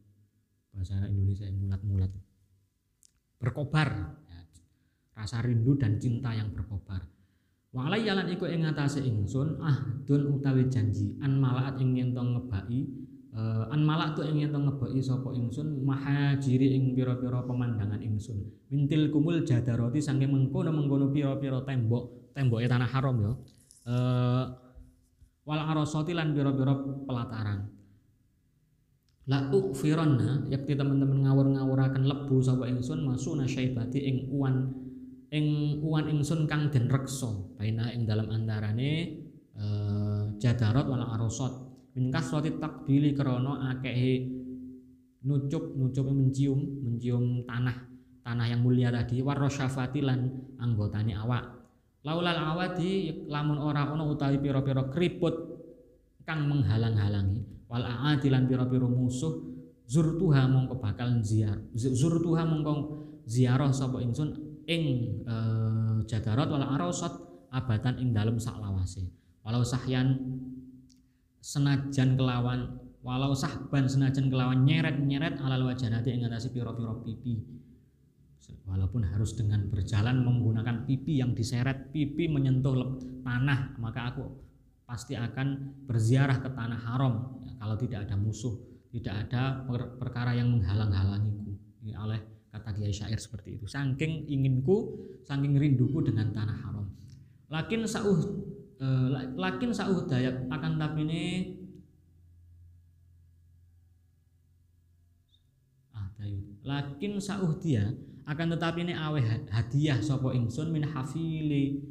[0.75, 2.11] Bahasa Indonesia mulat-mulat.
[3.39, 4.19] Berkobar.
[4.27, 4.39] Ya,
[5.15, 7.07] rasa rindu dan cinta yang berkobar.
[7.73, 12.85] Walai yalan iku ing ngatasé ingsun ahdun utawi janji an malaat ing yen ngebaki
[13.33, 15.81] uh, an malak tu ing yen ngebaki sapa ingsun?
[15.83, 18.39] Mahajiri ing pira-pira pemandangan ingsun.
[18.69, 23.33] Mintil kumul jadaroti sange mengkono-mengkono pira-pira tembok temboke tanah haram ya.
[23.83, 24.45] Uh,
[25.43, 26.73] wal arasati lan pira-pira
[27.05, 27.59] pelataran.
[29.23, 34.67] La ukfironna yakti teman-teman ngawur-ngawuraken lebu sapa ingsun masuna syaibati ing uwan
[35.31, 37.31] ing uwan ingsun kang den reksa.
[37.55, 39.23] Baina ing dalam antarane
[39.55, 44.25] uh, jadarot wala arosot min kasrati takbili krana akehe
[45.23, 47.77] nucup nucup mencium mencium tanah
[48.23, 51.43] tanah yang mulia tadi warosyafati lan anggotane awak.
[52.03, 55.35] Laulal awadi lamun ora ono utawi pira-pira keriput
[56.27, 59.39] kang menghalang-halangi wal aadi lan pira-pira musuh
[59.87, 62.73] zurtuha mongko bakal ziar zurtuha mongko
[63.23, 64.35] ziarah sapa ingsun
[64.67, 64.83] ing
[65.23, 65.35] e,
[66.07, 67.11] jadarat wala arosot
[67.51, 69.07] abatan ing dalam saklawase.
[69.43, 70.19] Walau sahyan
[71.43, 77.43] senajan kelawan walau sahban senajan kelawan nyeret-nyeret alal wajanati ing atase pira-pira pipi.
[78.63, 84.23] Walaupun harus dengan berjalan menggunakan pipi yang diseret pipi menyentuh tanah maka aku
[84.87, 87.43] pasti akan berziarah ke tanah haram.
[87.43, 88.55] Ya, kalau tidak ada musuh
[88.93, 91.51] tidak ada per perkara yang menghalang-halangiku.
[91.91, 92.23] Oleh
[92.55, 93.67] kata Kiai Syair seperti itu.
[93.67, 94.95] Saking inginku
[95.27, 96.87] saking rinduku dengan tanah haram.
[97.51, 98.21] Lakin sauh
[98.79, 99.07] eh,
[99.37, 101.23] lakin sauh dayak akan tapi ini
[105.93, 109.19] ah dayu lakin sauh dia akan tetapi ini awe
[109.51, 111.83] hadiah sopo ingsun min hafili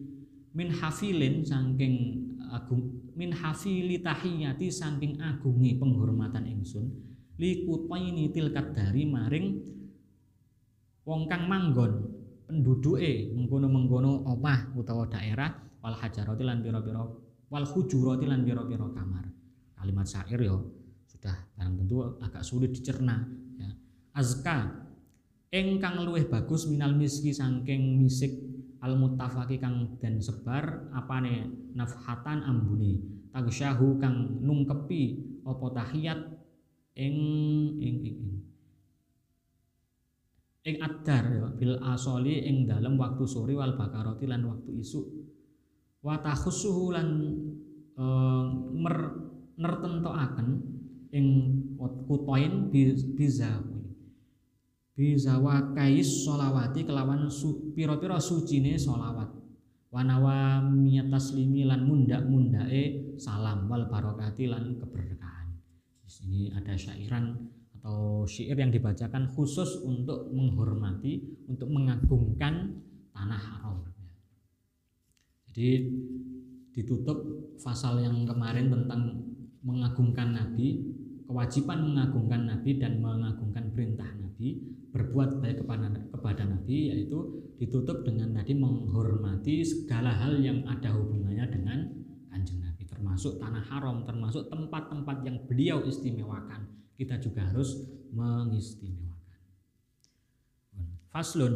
[0.56, 6.88] min hafilin saking agung min hafili tahiyati saking agungi penghormatan ingsun
[7.36, 9.60] likupaini tilkat dari maring
[11.04, 12.08] wong kang manggon
[12.48, 17.02] penduduke mengkono-mengkono omah utawa daerah wal hajarati lan pira-pira
[17.50, 19.26] wal hujurati lan pira-pira kamar.
[19.76, 20.62] Kalimat syair yo
[21.10, 23.26] sudah barang tentu agak sulit dicerna
[23.58, 23.70] ya.
[24.14, 24.88] Azka
[25.52, 28.32] engkang luwih bagus minal miski saking misik
[28.80, 33.02] al muttafaqi kang den sebar apane nafhatan ambune.
[33.34, 35.02] Tagsyahu kang nungkepi
[35.42, 36.20] apa tahiyat
[36.94, 37.16] ing
[37.80, 38.36] ing ing, ing.
[40.62, 45.21] Ing adar ya bil asoli ing dalam waktu sore wal bakaroti lan waktu isu
[46.02, 47.08] wa takhussuhu lan
[47.94, 48.04] e,
[48.74, 48.96] mer
[49.56, 50.48] nertentokaken
[51.14, 51.26] ing
[52.10, 52.68] kutoin
[53.14, 53.80] bizawi.
[54.92, 59.32] Bizawa kais solawati kelawan su, piro-piro sucine solawat
[59.92, 65.52] wanawa miyat taslimi lan munda mundae salam wal barokati lan keberkahan.
[66.04, 67.36] Di sini ada syairan
[67.76, 72.80] atau syair yang dibacakan khusus untuk menghormati, untuk mengagungkan
[73.12, 73.91] tanah haram.
[75.52, 75.92] Jadi
[76.72, 77.18] ditutup
[77.60, 79.20] pasal yang kemarin tentang
[79.60, 80.80] mengagungkan Nabi,
[81.28, 88.32] kewajiban mengagungkan Nabi dan mengagungkan perintah Nabi, berbuat baik kepada, kepada Nabi yaitu ditutup dengan
[88.32, 91.78] tadi menghormati segala hal yang ada hubungannya dengan
[92.32, 96.64] kanjeng Nabi termasuk tanah haram, termasuk tempat-tempat yang beliau istimewakan.
[96.96, 97.76] Kita juga harus
[98.12, 99.40] mengistimewakan.
[101.12, 101.54] Faslun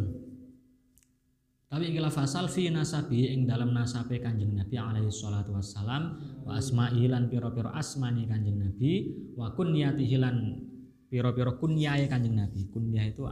[1.66, 6.14] tapi ikilah fasal fi nasabi ing dalam nasabe Kanjeng Nabi alaihi salatu wassalam
[6.46, 10.62] wa asma'i lan pira-pira asmani Kanjeng Nabi wa kunyatihi lan
[11.10, 12.70] piro-piro kunyahe Kanjeng Nabi.
[12.70, 13.26] Kunyah itu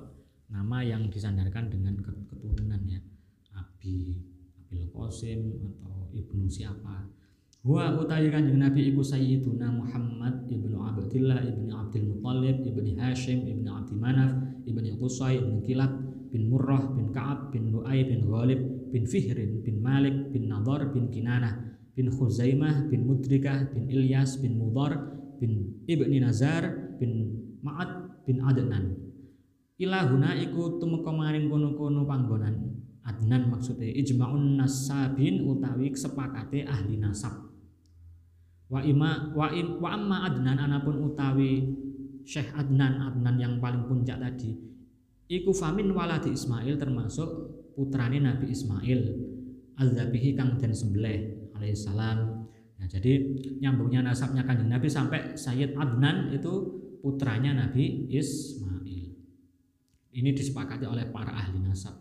[0.51, 2.99] nama yang disandarkan dengan keturunan ya.
[3.55, 4.19] Abi,
[4.67, 7.07] Abil Qasim atau Ibnu siapa.
[7.63, 13.71] Wa utawi Kanjeng Nabi iku Sayyiduna Muhammad ibnu Abdullah ibnu Abdul Muthalib ibnu Hashim ibnu
[13.73, 14.37] Abdi Manaf
[14.69, 16.04] ibnu Qusay ibnu Kilab
[16.35, 21.07] bin Murrah bin Ka'ab bin Lu'ay bin Ghalib bin Fihrin bin Malik bin Nadar bin
[21.07, 24.99] Kinanah bin Khuzaimah bin Mudrikah bin Ilyas bin Mudar
[25.39, 28.99] bin Ibni Nazar bin Ma'ad bin Adnan.
[29.79, 32.83] Ilahuna iku tumeka maring kono-kono panggonan.
[33.07, 37.47] Adnan maksudnya ijma'un nasabin utawi sepakate ahli nasab.
[38.67, 41.63] Wa ima wa, im, wa amma adnan anapun utawi
[42.25, 44.74] Syekh Adnan Adnan yang paling puncak tadi
[45.29, 47.29] iku famin waladi Ismail termasuk
[47.75, 49.03] putrane Nabi Ismail.
[49.75, 52.47] al-Zabihi kang den sembelih alaihissalam
[52.79, 53.27] nah, jadi
[53.59, 56.53] nyambungnya nasabnya kanjeng Nabi sampai Sayyid Adnan itu
[57.03, 59.13] putranya Nabi Ismail.
[60.15, 62.01] Ini disepakati oleh para ahli nasab.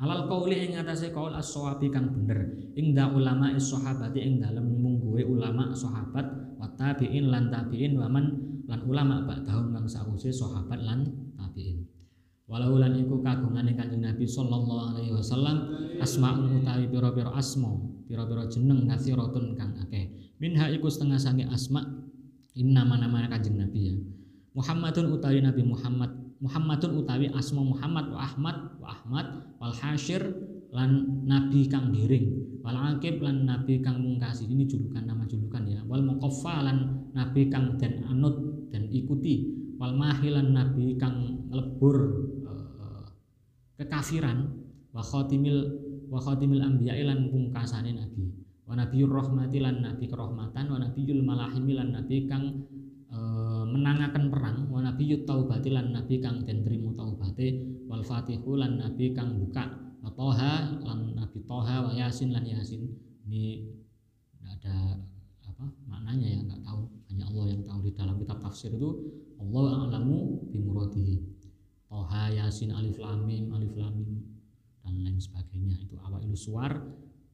[0.00, 2.72] Alal qauli ing atase qaul as-sawabi kang bener.
[2.74, 6.26] Ing da ulama is sahabati ing dalem mungguhe ulama sahabat
[6.72, 8.32] tabi'in lan tabi'in wa man
[8.64, 11.04] lan ulama ba'dahum kang sawise sahabat lan
[11.36, 11.84] tabi'in.
[12.44, 15.64] Walau lan iku kagungane kanjeng Nabi sallallahu alaihi wasallam
[15.96, 17.72] asmaun utawi pira-pira asma
[18.04, 20.12] pira-pira jeneng kathiratun kang akeh.
[20.36, 21.80] Minha iku setengah sange asma
[22.52, 23.94] in nama-nama kanjeng Nabi ya.
[24.52, 26.10] Muhammadun utawi Nabi Muhammad
[26.44, 30.20] Muhammadun utawi asma Muhammad wa Ahmad wa Ahmad wal Hashir
[30.74, 32.58] lan nabi kang giring.
[32.66, 34.50] Wal akib lan nabi kang mungkasi.
[34.50, 35.80] Ini julukan nama julukan ya.
[35.86, 39.54] Wal muqaffa lan nabi kang dan anut dan ikuti.
[39.78, 41.96] Wal mahilan nabi kang lebur
[42.44, 43.06] uh,
[43.78, 44.50] kekafiran.
[44.90, 45.58] Wa khatimil
[46.10, 48.34] wa khatimil anbiya lan pungkasane nabi.
[48.66, 50.66] Wa nabiyur rahmati lan nabi kerahmatan.
[50.68, 52.66] Wa nabiyul malahimi lan nabi kang
[53.14, 54.58] Eh, menangakan perang.
[54.74, 59.70] Wa nabiyut taubati lan nabi kang den trimo taubate wal fatihu lan nabi kang buka
[60.04, 62.84] wa toha lan nabi toha wa yasin lan yasin.
[63.24, 63.64] Ini
[64.44, 65.00] ada
[65.48, 66.92] apa maknanya ya nggak tahu.
[67.08, 68.90] Hanya Allah yang tahu di dalam kitab tafsir itu
[69.40, 71.16] Allah a'lamu bi muradihi
[71.88, 74.20] toha yasin alif lam mim alif lam mim
[74.84, 75.80] dan lain sebagainya.
[75.88, 76.84] Itu awal suar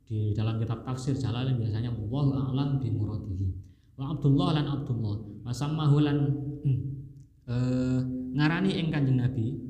[0.06, 3.50] di dalam kitab tafsir Jalalain biasanya Allah a'lam bi muradihi
[3.98, 5.16] wa Abdullah lan Abdullah.
[5.42, 6.18] Wa sammahu lan
[7.50, 8.00] eh,
[8.38, 9.69] ngarani ing Kanjeng Nabi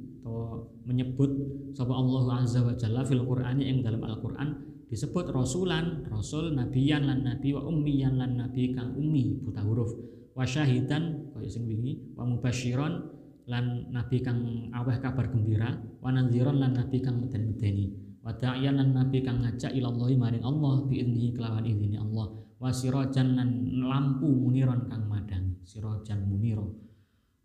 [0.90, 1.30] menyebut
[1.70, 4.58] sapa Allah azza wa jalla fil Qur'ani ing dalam Al-Qur'an
[4.90, 9.94] disebut rasulan, rasul, nabiyan lan nabi wa ummiyan lan nabi kang ummi buta huruf
[10.34, 13.06] wa syahidan kaya sing wingi wa mubasyiron
[13.46, 17.94] lan nabi kang aweh kabar gembira wa nadhiron lan nabi kang meden-medeni
[18.26, 20.98] wa da'iyan lan nabi kang ngajak ilallahi maring Allah bi
[21.38, 23.48] kelawan idzni Allah wasirajan lan
[23.80, 26.89] lampu muniron kang madang sirajan muniro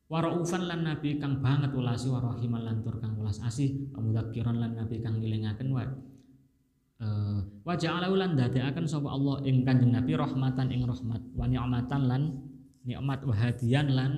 [0.06, 5.02] waraufan lan nabi kang banget ulasi warahiman lan tur kang ulas asih pamudzakiran lan nabi
[5.02, 5.82] kang ngelingaken wa
[7.02, 12.02] uh, wa ja'ala lan dadekaken sapa Allah ing Kanjeng Nabi rahmatan ing rahmat wa ni'matan
[12.06, 12.22] lan
[12.86, 14.12] nikmat wa hadiyan lan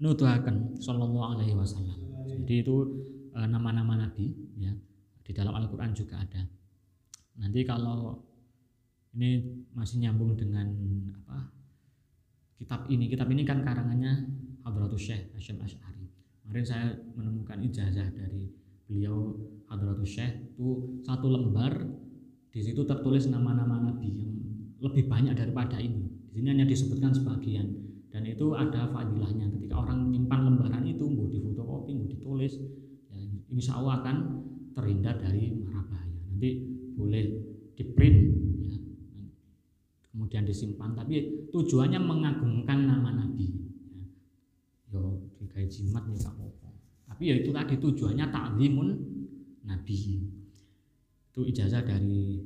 [0.00, 1.96] nuduhaken sallallahu alaihi wasallam.
[2.44, 2.76] Jadi itu
[3.36, 4.72] uh, nama-nama nabi ya.
[5.26, 6.46] Di dalam Al-Qur'an juga ada.
[7.36, 8.22] Nanti kalau
[9.16, 10.70] ini masih nyambung dengan
[11.24, 11.50] apa
[12.56, 14.28] kitab ini kitab ini kan karangannya
[14.66, 16.10] Hadratus Syekh Hashim Ash'ari.
[16.42, 18.50] Kemarin saya menemukan ijazah dari
[18.90, 19.38] beliau
[19.70, 21.86] Hadratus Syekh itu satu lembar.
[22.50, 24.32] Di situ tertulis nama-nama nabi yang
[24.82, 26.08] lebih banyak daripada ini.
[26.32, 27.68] Di sini hanya disebutkan sebagian.
[28.10, 29.52] Dan itu ada fadilahnya.
[29.54, 32.56] Ketika orang menyimpan lembaran itu mau difotokopi mau ditulis
[33.12, 33.20] ya,
[33.52, 34.16] insya Allah akan
[34.72, 36.16] terhindar dari mara bahaya.
[36.32, 36.50] Nanti
[36.96, 37.24] boleh
[37.76, 38.18] di print
[40.16, 40.96] kemudian disimpan.
[40.96, 43.46] Tapi tujuannya mengagungkan nama Nabi.
[43.52, 43.65] ya.
[44.90, 46.46] Yo digawe jimat nih apa
[47.06, 48.88] tapi ya itu tadi tujuannya takzimun
[49.64, 50.20] Nabi.
[51.30, 52.42] Itu ijazah dari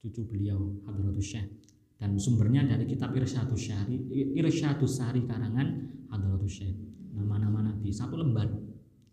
[0.00, 1.48] cucu beliau Hadratus Syekh.
[1.96, 3.96] Dan sumbernya dari kitab Irsyadus Syari
[4.36, 6.76] Irsyadus Sari karangan Hadratus Syekh.
[7.12, 8.48] Nama-nama Nabi satu lembar.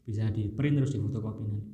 [0.03, 1.72] Bisa di print terus di fotokopi nanti.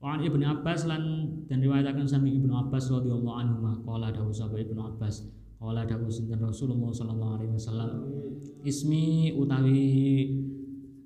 [0.00, 1.04] Wa Ibnu Abbas lan
[1.48, 5.24] dan riwayatkan sami Ibnu Abbas radhiyallahu anhu qala dawu sapa Ibnu Abbas
[5.58, 7.90] qala dawu sinten Rasulullah sallallahu alaihi wasallam
[8.64, 9.82] ismi utawi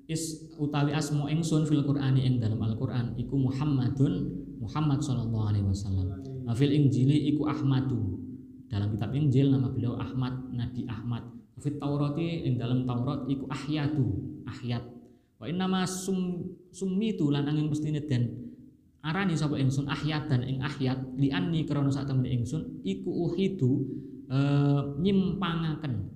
[0.09, 6.19] is utawi asmu ingsun fil Qur'ani ing dalam Al-Qur'an iku Muhammadun Muhammad sallallahu alaihi wasallam.
[6.43, 8.19] Wa fil Injili iku Ahmadu.
[8.69, 11.25] Dalam kitab Injil nama beliau Ahmad, Nabi Ahmad.
[11.57, 14.05] Fit Taurati ing dalam Taurat iku Ahyatu,
[14.45, 14.83] Ahyat.
[15.39, 18.49] Wa innama sum summitu lan angin mestine den
[18.99, 23.87] arani sapa ingsun ahyat dan ing ahyat li anni krana sak temen ingsun iku uhidu
[24.29, 26.15] uh, nyimpangaken.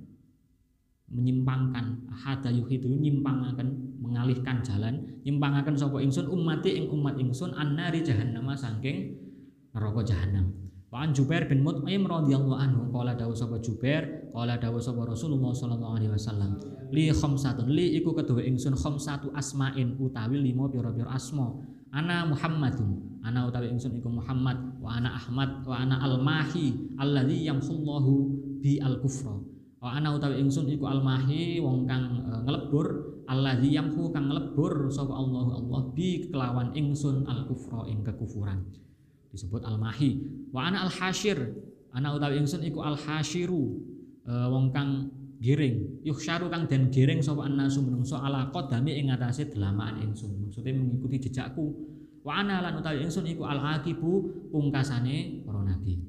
[1.13, 2.09] Menyimpangkan.
[2.09, 5.21] Hada yuhidu nyimpangaken mengalihkan jalan.
[5.25, 6.25] Nyimpangaken sapa ingsun?
[6.29, 9.17] Ummati ing umat ingsun annari jahannam saking
[9.73, 15.09] neraka jahanam Wa Jubair bin Mut'im radhiyallahu anhu qala dawu sapa Jubair qala dawu sapa
[15.09, 16.61] Rasulullah sallallahu alaihi wasallam
[16.93, 17.65] li khamsatun.
[17.65, 21.49] Li iku kedua ingsun khamsatu asma'in utawi lima pira-pira asma.
[21.89, 28.13] Ana Muhammadun ana utawi ingsun iku Muhammad wa ana Ahmad wa ana al-mahi alladzi yamhullahu
[28.59, 29.39] bi al-kufra.
[29.79, 32.87] Wa ana utawi ingsun iku al-mahi wong kang e, nglebur
[33.31, 38.59] alladzi yamhu kang nglebur sapa Allah Allah bi kelawan ingsun al-kufra ing kekufuran.
[39.31, 40.19] Disebut al-mahi.
[40.51, 41.39] Wa ana al-hasyir
[41.95, 43.79] ana utawi ingsun iku al-hasyiru
[44.27, 45.07] e, wong kang
[45.39, 46.03] giring.
[46.03, 50.47] Yuhsyaru kang den giring sapa annasu menungso ala qadami ing atase delamaan ingsun.
[50.47, 51.71] Maksudnya mengikuti jejakku
[52.23, 54.11] wa ana lan utawi ingsun iku al-aqibu
[54.49, 55.99] pungkasane para nabi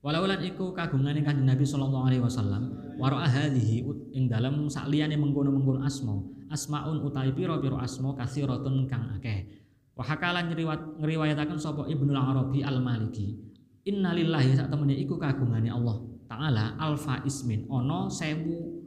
[0.00, 3.84] Walau lan iku kagungane Kanjeng Nabi sallallahu alaihi wasallam wara hadhihi
[4.16, 6.16] ing dalem sakliyane mengkono-mengkono asma
[6.48, 9.60] asmaun utawi pira-pira asma kasiratun kang akeh
[10.00, 13.36] Wahakalan ngriwat ngriwayataken sapa Ibnu Arabi Al-Maliki.
[13.84, 18.80] Innalillahi sak temene iku kagungane Allah taala alfa ismin ono sewu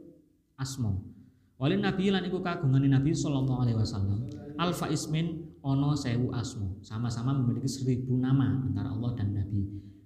[0.58, 1.06] asmo.
[1.54, 4.26] Walin Nabi lan iku kagungane Nabi sallallahu alaihi wasallam.
[4.58, 6.78] Alfa ismin ono sewu asmo.
[6.84, 9.64] Sama-sama memiliki seribu nama antara Allah dan Nabi.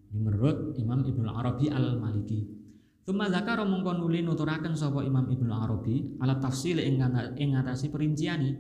[0.09, 2.41] Ini menurut Imam Ibnu Arabi Al-Maliki.
[3.03, 7.01] Tuma zakara mongko nuli nuturaken sapa Imam Ibnu Arabi ala tafsil ing
[7.41, 8.55] ing ngatasi perinciane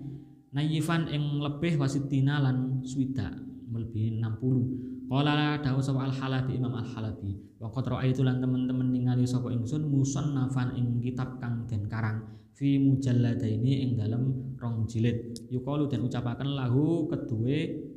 [0.56, 3.28] nayifan ing lebih wasitina lan swida
[3.68, 8.92] melebihi 60 qala dawu sapa al halabi imam al halabi wa qad raaitu lan teman-teman
[8.92, 15.32] ningali sapa ingsun musannafan ing kitab kang den karang fi mujalladaini ing dalem rong jilid.
[15.48, 17.88] Yuqalu dan ucapaken lahu kedue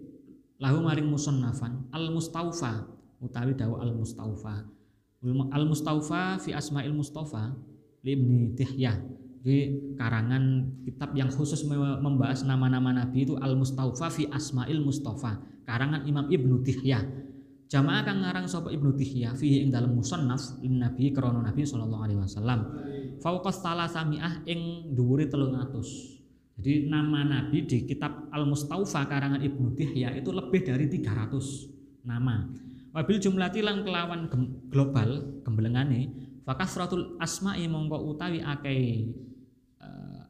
[0.62, 2.88] lahu maring musannafan al mustaufa
[3.20, 4.64] utawi dawu al mustaufa
[5.52, 7.54] al mustaufa fi asmail mustafa
[8.06, 8.98] libni tihyah.
[9.42, 16.06] Di karangan kitab yang khusus membahas nama-nama Nabi itu Al Mustafa fi Asmail Mustafa karangan
[16.06, 17.00] Imam Ibnu Tihya
[17.72, 22.04] jamaah kang ngarang sapa Ibnu Tihya fihi ing dalam musannaf lin Nabi krana Nabi sallallahu
[22.04, 22.60] alaihi wasallam.
[23.24, 26.22] Fauqas salasamiah ing dhuwure 300
[26.62, 32.46] jadi nama Nabi di kitab Al Mustafa karangan Ibnu Tihya itu lebih dari 300 nama.
[32.92, 34.28] Wabil jumlati lang kelawan
[34.68, 36.12] global gembelengane
[36.44, 39.16] fakasratul asma'i mongko utawi akeh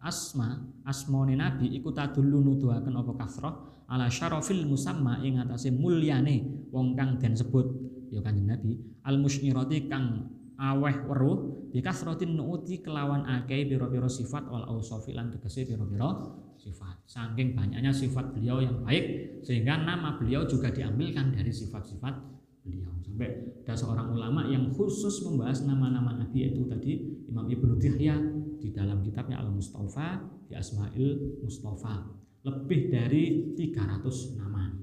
[0.02, 3.54] asma asmone nabi iku tadullu nuduhaken apa kasrah
[3.92, 7.68] ala syarafil musamma ing atase mulyane wong kang den sebut
[8.08, 8.80] ya kanjeng nabi.
[9.04, 15.28] Al musyirati kang aweh weruh bi kasratin nuuti kelawan akeh pira-pira sifat wal ausafi lan
[15.36, 16.08] tegese pira-pira
[16.56, 17.04] sifat.
[17.04, 22.14] Saking banyaknya sifat beliau yang baik sehingga nama beliau juga diambilkan dari sifat-sifat
[22.64, 22.96] beliau.
[23.04, 23.28] Sampai
[23.68, 28.16] ada seorang ulama yang khusus membahas nama-nama nabi itu tadi Imam Ibnu Tihya
[28.62, 34.74] di dalam kitabnya Al Mustafa di Asmail Mustafa lebih dari 300 nama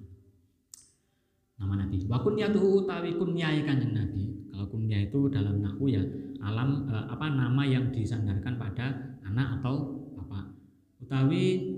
[1.59, 2.07] nama Nabi.
[2.07, 4.31] Wa kunyatuhu utawi kunyai kanjeng Nabi.
[4.55, 6.03] Kalau kunyah itu dalam nahu ya
[6.39, 10.55] alam eh, apa nama yang disandarkan pada anak atau bapak.
[11.03, 11.75] Utawi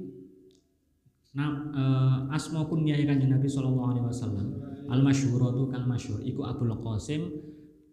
[1.32, 4.46] na, eh, asma kunyai kanjeng Nabi sallallahu alaihi wasallam
[4.90, 7.30] al masyhuratu kang masyhur iku Abdul Qasim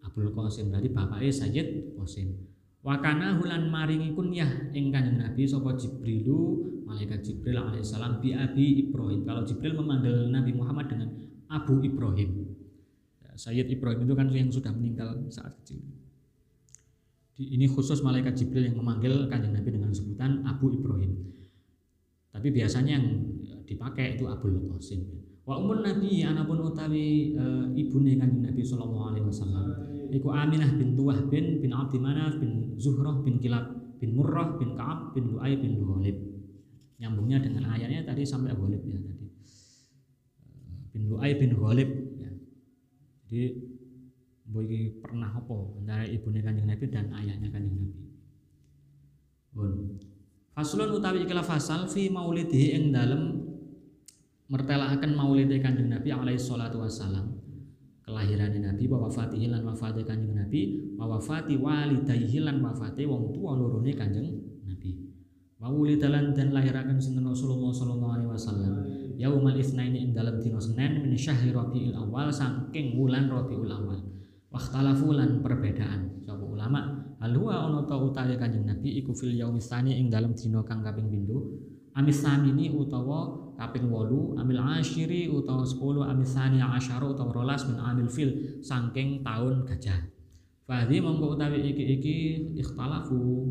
[0.04, 2.36] Abdul Qasim dari bapaknya Sayyid Qasim
[2.82, 9.28] Wakana hulan maringi kunyah ing kanjeng Nabi sapa Jibrilu malaikat Jibril alaihissalam bi Abi Ibrahim.
[9.28, 11.12] Kalau Jibril memanggil Nabi Muhammad dengan
[11.52, 12.56] Abu Ibrahim.
[13.20, 15.84] Ya, Sayyid Ibrahim itu kan yang sudah meninggal saat kecil.
[17.38, 21.36] Ini khusus malaikat Jibril yang memanggil kanjeng Nabi dengan sebutan Abu Ibrahim.
[22.34, 23.06] Tapi biasanya yang
[23.68, 25.06] dipakai itu Abu Qasim.
[25.46, 27.46] Wa umun Nabi anapun utawi e,
[27.78, 29.66] ibune kanjeng Nabi sallallahu alaihi wasallam
[30.12, 33.72] iku Aminah bin Tuwah bin bin Abdi Manaf bin Zuhrah bin Kilab
[34.02, 36.37] bin Murrah bin Ka'ab bin Lu'ay bin Ghalib
[36.98, 39.26] nyambungnya dengan ayatnya tadi sampai Ghalib ya tadi
[40.94, 42.32] bin Lu'ay bin Ghalib ya.
[43.30, 43.44] jadi
[44.48, 48.04] boy pernah apa antara ibunya kanjeng Nabi dan ayahnya kanjeng Nabi
[49.54, 49.74] Bun.
[50.54, 53.46] Faslun utawi ikilah fasal fi maulidihi ing dalem
[54.50, 57.48] mertelakaken maulidhe kanjeng Nabi alaihi salatu wassalam
[58.08, 63.60] kelahiran Nabi wa wafatihi lan wafate Kanjeng Nabi wa wafati walidayhi lan wafate wong tua
[63.60, 64.47] lorone Kanjeng
[65.58, 68.74] Nabi wa wulidalan dan lahiraken sinten Rasulullah sallallahu alaihi wasallam.
[69.18, 73.98] Yaumal itsnaini ing dalem dina Senin min syahri Rabiul Awal saking wulan Rabiul Awal.
[74.54, 76.22] Wakhtalafu lan perbedaan.
[76.22, 77.02] Sapa ulama?
[77.18, 81.10] Hal huwa ana ta utawi Kanjeng Nabi iku fil yaumis ing dalem dina kang kaping
[81.10, 81.58] pindho?
[81.98, 87.82] Amis samini utawa kaping wolu amil ashiri utawa 10 amis sani asyara utawa rolas min
[87.82, 90.06] amil fil saking tahun gajah.
[90.70, 93.50] Fadhi mongko utawi iki-iki ikhtalafu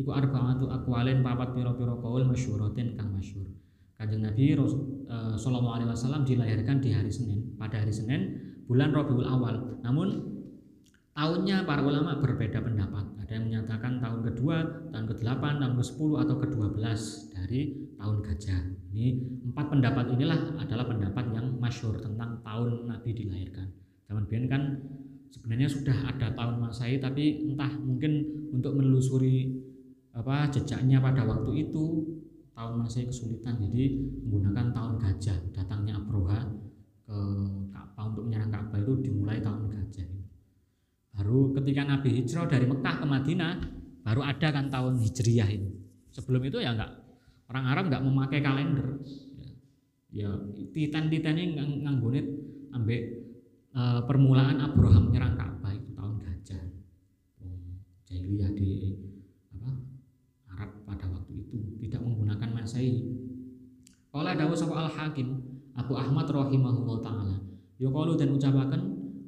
[0.00, 3.46] iku arba'atu aqwalin papat pira-pira kaul masyhuratin kang masyhur.
[4.00, 9.28] Kanjeng Nabi uh, sallallahu alaihi wasallam dilahirkan di hari Senin, pada hari Senin bulan Rabiul
[9.28, 9.84] Awal.
[9.84, 10.08] Namun
[11.12, 13.04] tahunnya para ulama berbeda pendapat.
[13.20, 14.56] Ada yang menyatakan tahun kedua,
[14.88, 16.80] tahun ke-8, tahun ke-10 atau ke-12
[17.36, 17.60] dari
[18.00, 18.60] tahun gajah.
[18.96, 19.06] Ini
[19.52, 23.68] empat pendapat inilah adalah pendapat yang masyhur tentang tahun Nabi dilahirkan.
[24.08, 24.62] Zaman biyen kan
[25.30, 29.54] sebenarnya sudah ada tahun Masehi tapi entah mungkin untuk menelusuri
[30.10, 31.84] apa jejaknya pada waktu itu
[32.54, 33.56] tahun masih kesulitan.
[33.56, 36.44] Jadi menggunakan tahun gajah datangnya Abroha
[37.06, 37.18] ke
[37.72, 40.08] Ka'bah untuk menyerang Ka'bah itu dimulai tahun gajah.
[41.16, 43.52] Baru ketika Nabi hijrah dari Mekah ke Madinah
[44.04, 45.70] baru ada kan tahun hijriyah ini.
[46.10, 46.90] Sebelum itu ya enggak
[47.48, 48.98] orang Arab enggak memakai kalender.
[50.10, 50.30] Ya, ya
[50.74, 51.54] titan-titan ini
[51.86, 52.26] nganggunit
[52.74, 53.02] ambek
[53.70, 56.62] e, permulaan Abraham menyerang Ka'bah itu tahun gajah.
[58.10, 58.70] Jahiliyah di
[62.70, 63.02] menggunakan masehi.
[64.10, 65.28] Qala dawu sapa Al Hakim
[65.74, 67.36] Abu Ahmad rahimahullah taala.
[67.78, 68.82] Yuqalu dan ucapaken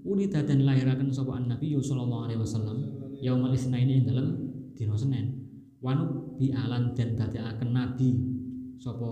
[0.07, 2.79] ulida dan lahiraken sapa Nabi sallallahu alaihi wasallam
[3.23, 4.29] yaumal isnaini ing dalem
[4.75, 5.43] dina Senin.
[5.83, 8.15] Wanu bi alan dan dadekaken nabi
[8.79, 9.07] sapa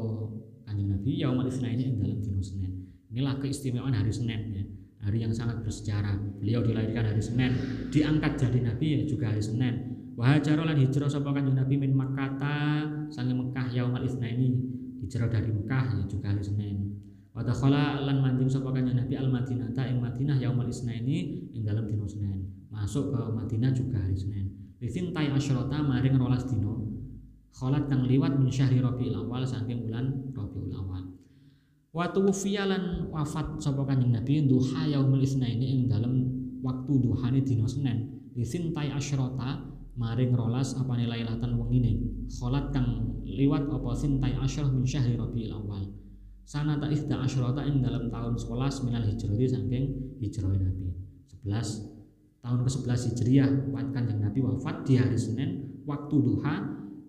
[0.67, 2.73] Kanjeng Nabi yaumal isnaini ing dalem dina Senin.
[3.11, 4.65] Inilah keistimewaan hari Senin ya.
[5.01, 6.13] Hari yang sangat bersejarah.
[6.37, 7.57] Beliau dilahirkan hari Senin,
[7.89, 12.85] diangkat jadi nabi ya juga hari Senin Wahajaro lan hijrah sapa Kanjeng Nabi min Makkah
[13.09, 13.33] sange
[13.73, 14.49] yaumal ini
[15.01, 16.77] hijrah dari Mekah ya juga hari Senin.
[17.31, 21.63] Wa dakhala lan manjing sapa Kanjeng Nabi al Madinah ta ing Madinah yaumal ini ing
[21.63, 22.47] dalam dino Senin.
[22.71, 24.51] Masuk ke Madinah juga hari Senin.
[24.83, 26.91] Lisin tay asyrota maring rolas dino.
[27.51, 31.03] Kholat kang liwat min syahri Rabiul Awal saking bulan Rabiul Awal.
[31.91, 36.27] Wa tuwfiya lan wafat sapa Kanjeng Nabi duha yaumul ini ing dalam
[36.63, 38.31] waktu duhane dino Senin.
[38.35, 39.70] Lisin tay asyrota
[40.01, 45.53] maring rolas apa nilai latan wengine kholat kang liwat apa sintai asyrah min syahri rabiul
[45.53, 45.85] awal
[46.49, 49.85] sanata ihda asyrata ing dalam tahun 11 minal hijrati saking
[50.25, 50.89] hijrah Nabi
[51.45, 52.01] 11
[52.41, 53.51] tahun ke-11 Hijriah
[53.93, 56.55] kanjeng Nabi wafat di hari Senin waktu duha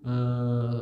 [0.04, 0.80] eh,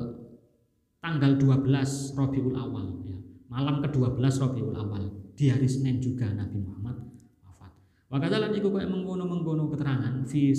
[0.99, 3.17] tanggal 12 Rabiul Awal ya.
[3.47, 5.07] malam ke-12 Rabiul Awal
[5.39, 6.99] di hari Senin juga Nabi Muhammad
[7.47, 7.73] wafat.
[8.11, 10.51] Wakadalan iku kaya mengkono-mengkono keterangan fi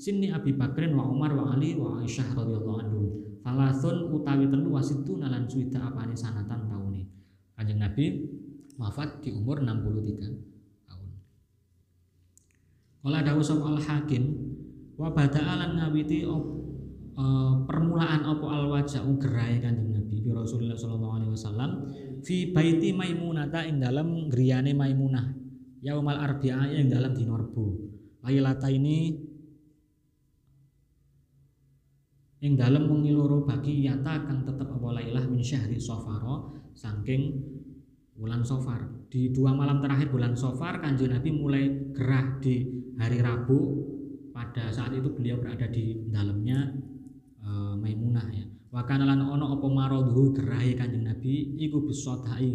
[0.00, 3.00] Sinni Abi Bakrin wa Umar wa Ali wa Aisyah radhiyallahu anhu.
[3.44, 7.04] Falasun utawi telu wasitu nalan suwida apane sanatan taune.
[7.52, 8.24] Kanjeng Nabi
[8.80, 11.08] wafat di umur 63 tahun.
[13.04, 14.24] Kala dawuh sapa Al Hakim
[14.96, 16.44] wa bada'alan ngawiti op,
[17.12, 17.24] e,
[17.68, 21.70] permulaan apa al wajah gerai Kanjeng Nabi bi Rasulullah sallallahu alaihi wasallam
[22.24, 25.28] fi baiti Maimunah ing dalam griyane Maimunah
[25.84, 27.76] yaumal arbi'a ing dalam dina Rebo.
[28.24, 29.28] Lailata ini
[32.40, 33.12] ing dalem wengi
[33.44, 37.36] bagi yata kang tetep apa lailah min syahri safara saking
[38.20, 39.08] bulan Sofar.
[39.08, 41.64] Di dua malam terakhir bulan Sofar, Kanjeng Nabi mulai
[41.96, 42.68] gerah di
[43.00, 43.88] hari Rabu.
[44.30, 46.70] Pada saat itu beliau berada di dalamnya
[47.40, 47.48] e,
[47.80, 48.46] Maimunah ya.
[48.70, 52.50] Wa kana lan ono apa maradhu gerahe Kanjeng Nabi iku bisodai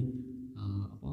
[0.54, 1.12] e, apa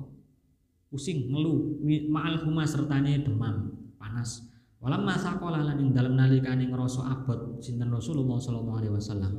[0.93, 1.81] pusing ngeluh
[2.13, 4.52] ma'al huma sertane demam panas
[4.83, 9.33] Walam masa lan ing dalem nalikane ngrasa abot sinten Rasulullah sallallahu alaihi wasallam.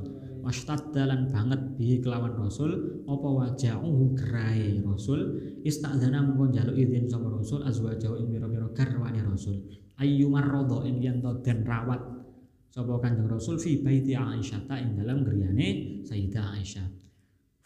[0.95, 5.19] dalan banget bi kelawan Rasul apa wajahu gerai Rasul
[5.67, 9.59] istadzana mengko njaluk izin sapa Rasul azwajahu ing mira-mira garwane Rasul.
[9.99, 11.99] Ayyumar radha ing yen den rawat
[12.71, 16.87] sapa Kanjeng Rasul fi baiti Aisyah ta ing dalem griyane Sayyidah Aisyah.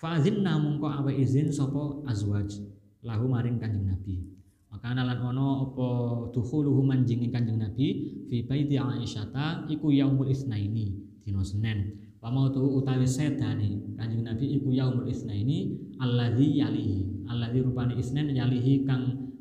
[0.02, 2.58] Fa azinna mengko awe izin sapa azwaj
[3.06, 4.37] lahu maring Kanjeng Nabi.
[4.78, 5.88] Maka lan ono apa
[6.30, 10.94] dukhuluhu manjing Kanjeng Nabi fi baiti Aisyata iku yaumul isnaini
[11.26, 11.98] dina Senin.
[12.22, 17.26] Wa mautu utawi sedane Kanjeng Nabi iku yaumul isnaini alladzi yalihi.
[17.26, 19.34] Alladzi rupane isnen yalihi kang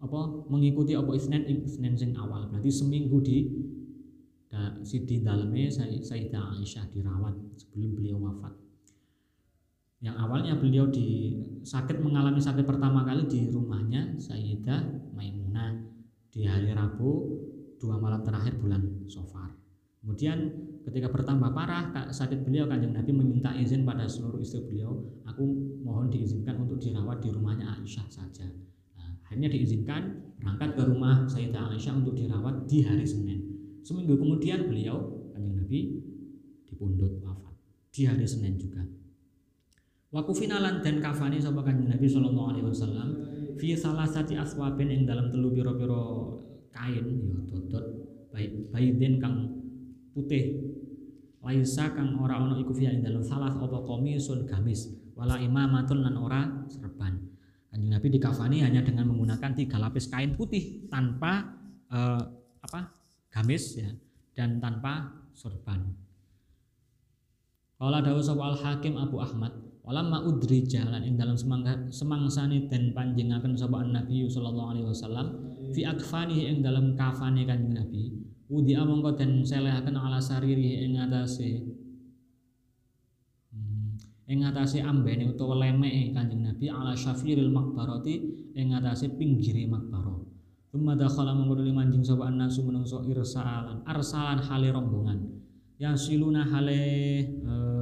[0.00, 2.48] apa mengikuti apa isnen ing sing awal.
[2.48, 3.52] Berarti seminggu di
[4.48, 8.56] da, si di daleme Sayyidah Aisyah dirawat sebelum beliau wafat
[10.02, 15.78] yang awalnya beliau di sakit mengalami sakit pertama kali di rumahnya Sayyidah Maimunah
[16.34, 17.38] di hari Rabu
[17.78, 19.54] dua malam terakhir bulan Sofar.
[20.02, 20.50] Kemudian
[20.82, 25.46] ketika bertambah parah sakit beliau kanjeng Nabi meminta izin pada seluruh istri beliau, aku
[25.86, 28.50] mohon diizinkan untuk dirawat di rumahnya Aisyah saja.
[28.98, 33.38] Nah, akhirnya diizinkan berangkat ke rumah Sayyidah Aisyah untuk dirawat di hari Senin.
[33.86, 36.02] Seminggu kemudian beliau kanjeng Nabi
[36.66, 37.54] dipundut wafat
[37.94, 38.82] di hari Senin juga.
[40.12, 43.08] Waku finalan dan kafani sapa kanjeng Nabi sallallahu alaihi wasallam
[43.56, 46.04] fi salah satu aswabin ing dalam telu pira-pira
[46.68, 47.84] kain ya dodot
[48.68, 49.48] baidin kang
[50.12, 50.68] putih.
[51.42, 54.92] Laisa kang ora ono iku fiya ing dalem salah apa komisun gamis.
[55.16, 57.32] Wala imamatun lan ora serban
[57.72, 61.56] Kanjeng Nabi dikafani hanya dengan menggunakan tiga lapis kain putih tanpa
[61.88, 62.20] eh,
[62.60, 62.92] apa
[63.32, 63.88] gamis ya
[64.36, 65.80] dan tanpa sorban.
[67.80, 72.94] Kala dawuh sapa Al Hakim Abu Ahmad walamma udri jalan ing dalam semangsa semangsane den
[72.94, 75.26] panjenengaken sapa Nabi sallallahu alaihi wasallam
[75.74, 78.14] fi akfanihi ing dalam kafane Kanjeng Nabi
[78.46, 81.82] udi amangka den selehaken ala sariri ing atase
[84.32, 88.14] ing ngatasé ambene utawa lemeke Kanjeng Nabi ala syafiril makbarati
[88.56, 90.24] ing ngatasé pinggire makbarah.
[90.72, 95.20] Thumma dakhala mongko manjing sapa annasu menungso irsalan arsalan hale rombongan.
[95.76, 96.80] Yang siluna hale
[97.44, 97.81] uh,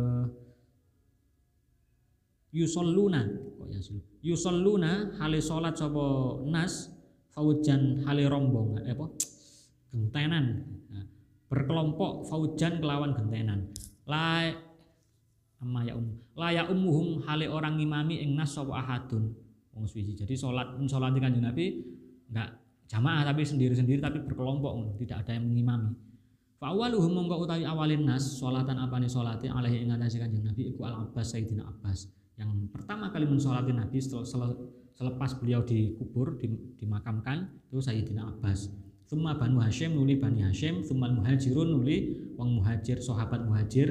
[2.50, 3.22] yusalluna.
[3.58, 3.80] Kok ya
[4.20, 6.90] yusalluna hale salat sapa nas
[7.32, 9.06] faujan hale rombongan eh apa?
[9.90, 10.44] Gentenan.
[10.90, 11.04] Nah,
[11.50, 13.70] berkelompok faujan kelawan gentenan.
[14.06, 14.50] La
[15.60, 19.30] amma ya um layak umuhum hale orang ngimami ing nas sapa ahadun.
[19.74, 20.18] Wong suci.
[20.18, 21.78] Jadi salat salat kanjeng Nabi
[22.30, 22.58] enggak
[22.90, 24.98] jamaah tapi sendiri-sendiri tapi berkelompok.
[24.98, 25.94] Tidak ada yang mengimami.
[26.60, 30.84] Fa awaluhum mongko utawi awalin nas salatan apane salate alaihi ing atase kanjeng Nabi iku
[30.84, 36.40] al Abbas Sayyidina Abbas yang pertama kali mensolatin Nabi selepas beliau dikubur
[36.80, 38.72] dimakamkan itu Sayyidina Abbas.
[39.04, 43.90] Summa Banu Hashim nuli Bani Hashim Summa Muhajirun nuli Wong Muhajir Sahabat Muhajir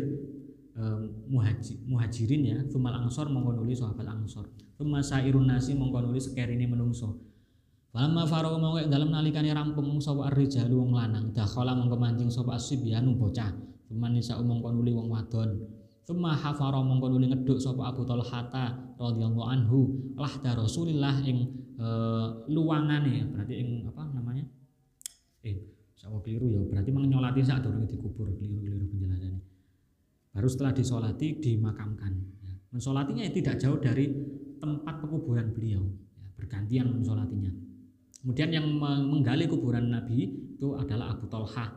[1.28, 2.58] muhajir, muhajirin ya.
[2.72, 4.48] Sumal angsor mongko nuli sahabat angsor
[4.80, 7.20] summa sairun nasi mongko nuli sekerine menungso.
[7.92, 11.36] Falamma faraga mongko dalam nalikane rampung sapa ar-rijalu wong lanang.
[11.36, 13.52] Dakhala mongko mancing sapa asyibyanu bocah.
[13.92, 15.79] Summa nisa mongko nuli wong wadon
[16.10, 19.80] summa hafara mongko nuli ngeduk sapa Abu Talhata radhiyallahu anhu
[20.18, 21.46] lah da Rasulillah ing
[21.78, 21.88] e,
[22.50, 24.42] luangane berarti ing apa namanya?
[25.46, 25.54] Eh
[25.94, 29.42] sawo keliru ya berarti menyolati saat durung dikubur keliru-keliru penjelasannya.
[30.34, 32.14] Baru setelah disolati dimakamkan.
[32.42, 32.58] Ya.
[32.74, 34.10] mensolatinya ya tidak jauh dari
[34.58, 35.86] tempat pekuburan beliau
[36.18, 37.54] ya, bergantian mensolatinya.
[38.26, 40.26] Kemudian yang menggali kuburan Nabi
[40.58, 41.70] itu adalah Abu Talha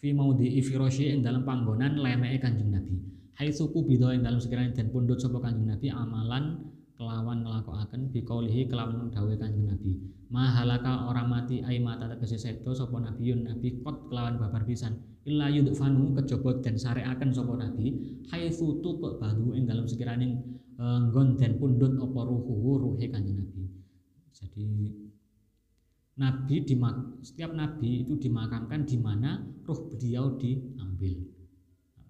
[0.00, 4.72] fi maudi firasyi yang dalam panggonan lemeke kanjeng Nabi hai suku bido yang dalam sekiranya
[4.72, 9.92] dan pundut sapa kanjeng Nabi amalan kelawan nglakokaken biqaulihi kelawan dawuh kanjeng Nabi.
[10.32, 14.96] Mahalaka orang mati ai mata tegese sedo sapa nabiyun nabi kot kelawan babar pisan.
[15.28, 17.94] Illa yudfanu kejaba den sareaken sapa nabi.
[18.32, 20.40] Haitsu tutuk badu ing dalam sekiraning
[20.80, 23.68] uh, nggon den pundhut apa ruhu ruhe kanjeng nabi.
[24.32, 24.66] Jadi
[26.16, 26.74] nabi di
[27.20, 29.44] setiap nabi itu dimakamkan di mana?
[29.62, 31.35] Ruh beliau diambil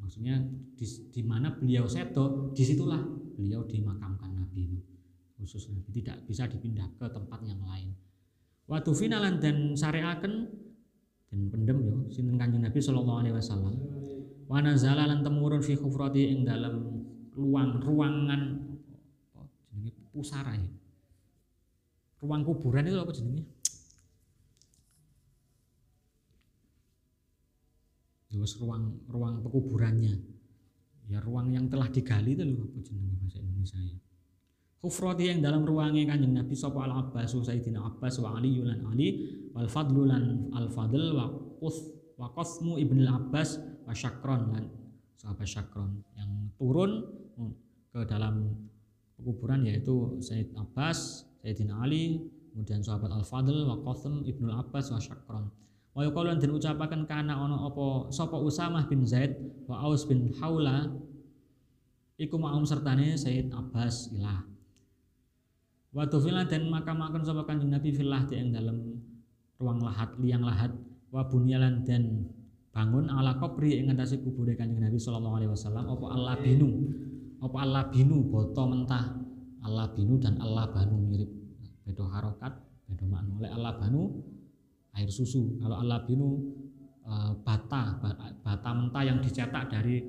[0.06, 0.38] maksudnya
[0.78, 3.02] di, di mana beliau seto di situlah
[3.34, 4.78] beliau dimakamkan nabi itu
[5.36, 5.90] khusus nabi.
[5.90, 7.90] Tidak bisa dipindah ke tempat yang lain.
[8.66, 10.32] Waktu finalan dan sareaken
[11.26, 13.74] dan pendem yo sinten Kanjeng Nabi sallallahu alaihi wasallam.
[14.46, 17.02] Wa nazala lan temurun fi khufrati ing dalam
[17.34, 18.42] ruang ruangan
[19.34, 20.70] apa jenenge pusara ya.
[22.22, 23.42] Ruang kuburan itu apa jenenge
[28.36, 30.12] Terus ruang ruang pekuburannya.
[31.08, 33.96] Ya ruang yang telah digali itu loh apa jenenge bahasa Indonesia ya.
[34.84, 39.08] Hufrati yang dalam ruangnya kanjeng Nabi sapa al Abbas Sayyidina Abbas wa Ali yulan Ali
[39.56, 41.76] wal Fadlu lan al Fadl wa Qus
[42.20, 43.56] wa Qasmu ibn al Abbas
[43.88, 44.68] wa Syakron lan
[45.16, 46.04] sahabat Syakron.
[46.12, 46.30] Yang
[46.60, 46.90] turun
[47.88, 48.52] ke dalam
[49.16, 52.20] kuburan yaitu Sayyid Abbas, Sayyidina Ali,
[52.52, 55.48] kemudian sahabat Al Fadl wa Qasm ibn al Abbas wa Syakron.
[55.96, 58.12] Wa yuqalu dan ucapaken kana ono apa?
[58.12, 59.32] Sapa Usamah bin Zaid
[59.64, 60.92] wa Aus bin Haula?
[62.20, 64.44] Iku ma'um sertane Sayyid Abbas ilah.
[65.96, 69.00] Wa tufila dan makamakan sapa Kanjeng Nabi filah yang dalam
[69.56, 70.68] ruang lahat liang lahat.
[71.08, 72.28] Wa bunyalan dan
[72.76, 75.88] bangun ala kubri ing atase kubure Kanjeng Nabi sallallahu alaihi wasallam.
[75.88, 76.92] Apa Allah binu?
[77.40, 78.20] Apa Allah binu?
[78.28, 79.16] Boto mentah.
[79.64, 81.32] Allah binu dan Allah banu mirip.
[81.88, 82.52] Beda harokat
[82.84, 83.32] beda makna.
[83.40, 84.12] Oleh Allah banu
[84.96, 86.40] air susu kalau Allah binu
[87.04, 88.00] uh, bata
[88.42, 90.02] bata mentah yang dicetak dari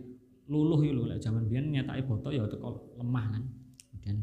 [0.48, 3.44] luluh itu lek zaman biyen nyetake boto ya teko lemah kan
[3.92, 4.18] kemudian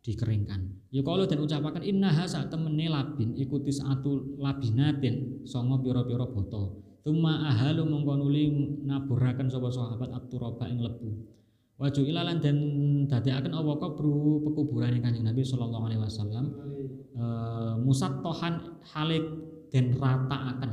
[0.00, 0.60] dikeringkan.
[0.88, 6.80] Ya kalau dan ucapakan inna hasa temene labin ikuti satu labinatin songo piro-piro botol.
[7.04, 8.44] Tuma ahalu mengkonuli
[8.84, 11.10] naburakan sobat sahabat abturoba ing lebu.
[11.80, 12.56] Waju ilalan dan
[13.08, 16.44] akan Allah kubru pekuburan kanjeng Nabi Shallallahu Alaihi Wasallam
[17.16, 17.24] e,
[17.80, 19.24] musat tohan halik
[19.70, 20.70] dan rata akan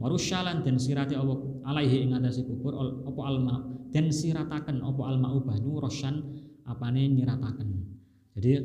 [0.00, 1.36] warusyalan dan sirati Allah
[1.68, 2.72] alaihi ing si kubur
[3.04, 3.60] opo alma
[3.92, 6.24] dan siratakan opo alma ubanu rosyan
[6.64, 7.68] apane nyiratakan
[8.34, 8.64] jadi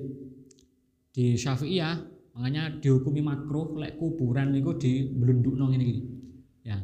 [1.16, 1.96] di Syafi'iyah
[2.36, 6.04] makanya dihukumi makruh lek kuburan niku di blundukno ngene iki.
[6.68, 6.84] Ya,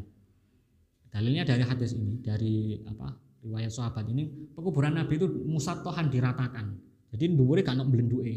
[1.11, 3.11] dalilnya dari hadis ini dari apa
[3.43, 6.79] riwayat sahabat ini pekuburan Nabi itu musatohan diratakan.
[7.11, 8.31] Jadi dhuwure gak ono blenduke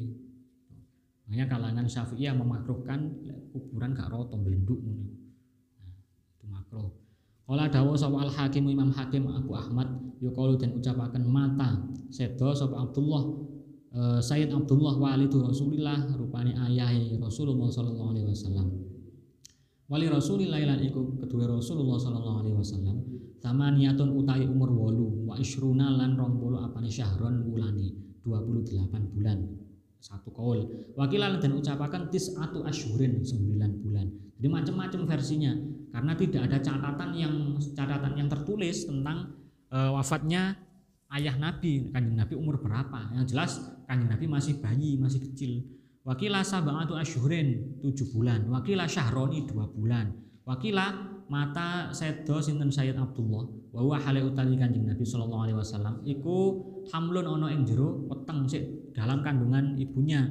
[1.24, 3.16] makanya kalangan Syafi'iyah memakruhkan
[3.52, 5.92] kuburan gak roto belenduk nah,
[6.36, 6.90] itu makruh.
[7.44, 9.88] Kala dawa sapa al hakim Imam Hakim Abu Ahmad
[10.24, 11.76] yuqalu dan ucapaken mata
[12.08, 13.22] sedo sapa Abdullah
[13.92, 18.68] uh, Sayyid Abdullah walidu Rasulillah rupane ayahe Rasulullah sallallahu alaihi wasallam.
[19.84, 22.96] Wali Rasulillah lan iku kedua Rasulullah sallallahu alaihi wasallam
[23.44, 27.92] tamaniyatun utawi umur wolu wa isruna lan 20 apane syahron wulane
[28.24, 29.44] 28 bulan
[30.04, 30.68] satu kaul.
[31.00, 34.06] Wakilan dan ucapakan tis atau asyurin 9 bulan.
[34.36, 35.56] Jadi macam-macam versinya.
[35.88, 39.32] Karena tidak ada catatan yang catatan yang tertulis tentang
[39.72, 40.60] e, wafatnya
[41.16, 43.16] ayah Nabi kanjeng Nabi umur berapa.
[43.16, 43.52] Yang jelas
[43.88, 45.64] kanjeng Nabi masih bayi masih kecil.
[46.04, 50.12] Wakila sab'atu asyhurin 7 bulan, wakila syahroni 2 bulan.
[50.44, 55.94] Wakila mata sedo sinten Sayyid Abdullah wa huwa hale utawi Kanjeng Nabi sallallahu alaihi wasallam
[56.04, 56.36] iku
[56.92, 60.28] hamlun ana ing jero weteng sik dalam kandungan ibunya.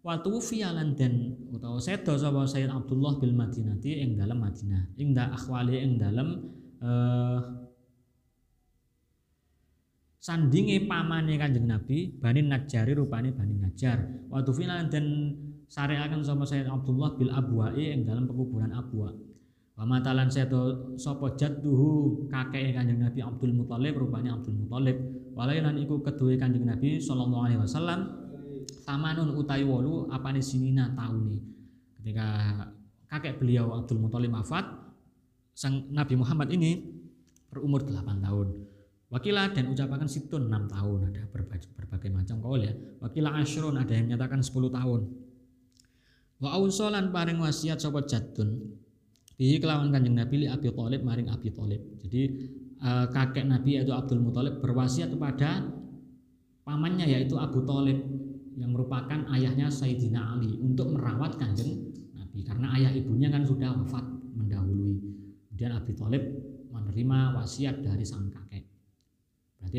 [0.00, 4.96] Wa tufiyalan dan utawa sedo sapa Sayyid Abdullah bil Madinati ing dalam Madinah.
[4.96, 6.28] Ing da akhwali ing dalam
[6.80, 7.38] uh,
[10.20, 15.32] sandinge pamane Kanjeng Nabi Bani Najari rupane Bani Najar wa final dan
[15.70, 19.14] syariakan sama Sayyid Abdullah bil Abwa'i ing dalam pekuburan Abwa
[19.80, 25.00] wa matalan sedo sapa jadduhu kakek Kanjeng Nabi Abdul Muthalib rupane Abdul Muthalib
[25.32, 28.12] walainan iku kedue Kanjeng Nabi sallallahu alaihi wasallam
[28.84, 31.40] tamanun utai wolu apane sinina taune
[31.96, 32.28] ketika
[33.08, 34.68] kakek beliau Abdul Muthalib wafat
[35.56, 36.84] sang Nabi Muhammad ini
[37.48, 38.48] berumur 8 tahun
[39.10, 42.70] Wakilah dan ucapakan situn 6 tahun ada berbagai, berbagai macam kaul ya.
[43.02, 45.00] Wakilah asyrun ada yang menyatakan 10 tahun.
[46.38, 48.78] Wa ausolan paring wasiat sapa jadun.
[49.40, 51.80] Bihi kelawan Kanjeng Nabi li Abi Thalib maring Abi Thalib.
[52.04, 52.22] Jadi
[52.84, 55.64] uh, kakek Nabi yaitu Abdul Muthalib berwasiat kepada
[56.60, 58.04] pamannya yaitu Abu Thalib
[58.60, 64.04] yang merupakan ayahnya Sayyidina Ali untuk merawat Kanjeng Nabi karena ayah ibunya kan sudah wafat
[64.36, 65.00] mendahului.
[65.48, 66.24] Kemudian Abi Thalib
[66.68, 68.68] menerima wasiat dari sang kakek.
[69.56, 69.78] Berarti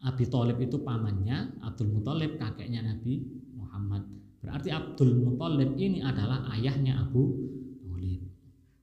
[0.00, 3.20] Abi Thalib itu pamannya, Abdul Muthalib kakeknya Nabi
[3.52, 4.08] Muhammad.
[4.40, 7.47] Berarti Abdul Muthalib ini adalah ayahnya Abu.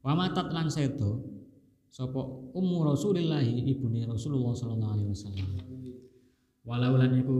[0.05, 1.25] Wa matat lan sedo
[1.89, 2.21] sapa
[2.53, 5.49] ummu Rasulillah ibune Rasulullah sallallahu alaihi wasallam.
[6.61, 7.37] Walau lan iku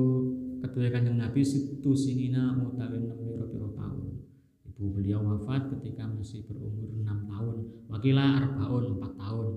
[0.66, 4.18] kedua kanjeng Nabi situ sinina utawi enam piro-piro tahun.
[4.66, 7.57] Ibu beliau wafat ketika masih berumur 6 tahun.
[7.86, 9.47] Wakila arbaun 4 tahun.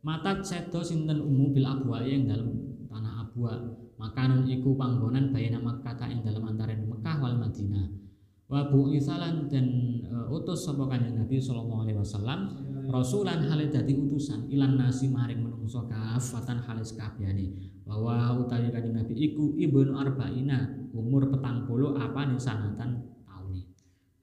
[0.00, 2.56] Matat sedo sinten ummu bil abwa yang dalam
[2.88, 3.52] tanah Abwa
[4.00, 8.05] makanan iku panggonan bayana Makkah ing dalam antara Mekah wal Madinah
[8.46, 9.66] wa bu isalan dan
[10.06, 12.40] uh, utus sapa kanjeng Nabi sallallahu alaihi wasallam
[12.86, 17.50] rasulan hale dadi utusan ilan nasi maring menungso kafatan halis kabehane
[17.82, 23.66] bahwa utawi kanjeng Nabi iku ibnu arba'ina umur petang puluh apa nih sanatan tauni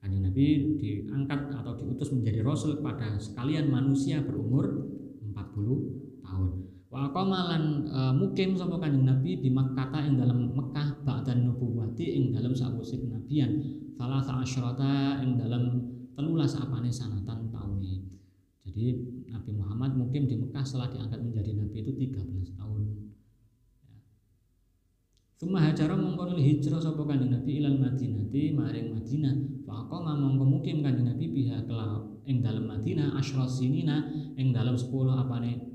[0.00, 4.88] kanjeng Nabi diangkat atau diutus menjadi rasul pada sekalian manusia berumur
[5.36, 6.63] 40 tahun
[6.94, 12.30] Wa qamalan e, mukim sapa Kanjeng Nabi di Makkah ing dalam Mekah ba'dan nubuwati ing
[12.30, 13.50] dalam sawise kenabian
[13.98, 17.98] salah asyrata ing dalam telulas apane sanatan tauni.
[18.62, 18.94] Jadi
[19.26, 22.82] Nabi Muhammad mungkin di Mekah setelah diangkat menjadi nabi itu 13 tahun.
[25.34, 29.66] Suma hajara mongko hijrah sapa Kanjeng Nabi ilal Madinati maring Madinah.
[29.66, 31.66] Fa mongko mukim Kanjeng Nabi pihak
[32.30, 35.73] ing dalam Madinah asyra sinina ing dalam 10 apane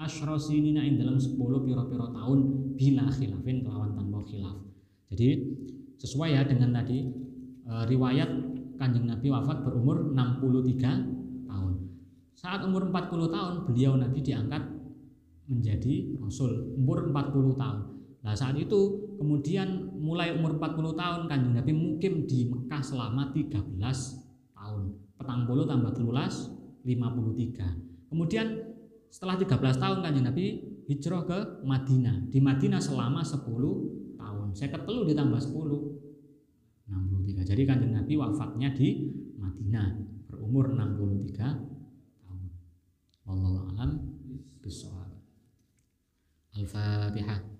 [0.00, 2.38] asyra sinina ing dalam 10 piro-piro tahun
[2.72, 4.56] bila khilafin kelawan tanpa khilaf.
[5.12, 5.28] Jadi
[6.00, 7.04] sesuai ya dengan tadi
[7.68, 8.30] e, riwayat
[8.80, 11.74] Kanjeng Nabi wafat berumur 63 tahun.
[12.32, 14.64] Saat umur 40 tahun beliau Nabi diangkat
[15.52, 17.80] menjadi rasul umur 40 tahun.
[18.24, 23.68] Nah saat itu kemudian mulai umur 40 tahun Kanjeng Nabi mungkin di Mekah selama 13
[24.56, 24.82] tahun.
[25.20, 26.48] Petang puluh tambah telulas
[26.88, 28.08] 53.
[28.08, 28.69] Kemudian
[29.10, 30.44] setelah 13 tahun kanjeng Nabi
[30.86, 32.30] hijrah ke Madinah.
[32.30, 34.48] Di Madinah selama 10 tahun.
[34.54, 36.00] Saya ketelu ditambah 10
[36.90, 37.46] 63.
[37.46, 39.98] Jadi kanjeng Nabi wafatnya di Madinah
[40.30, 42.40] berumur 63 tahun.
[43.26, 43.90] Wallahu alam
[44.62, 45.10] bisawab.
[46.58, 47.59] Al-Fatihah.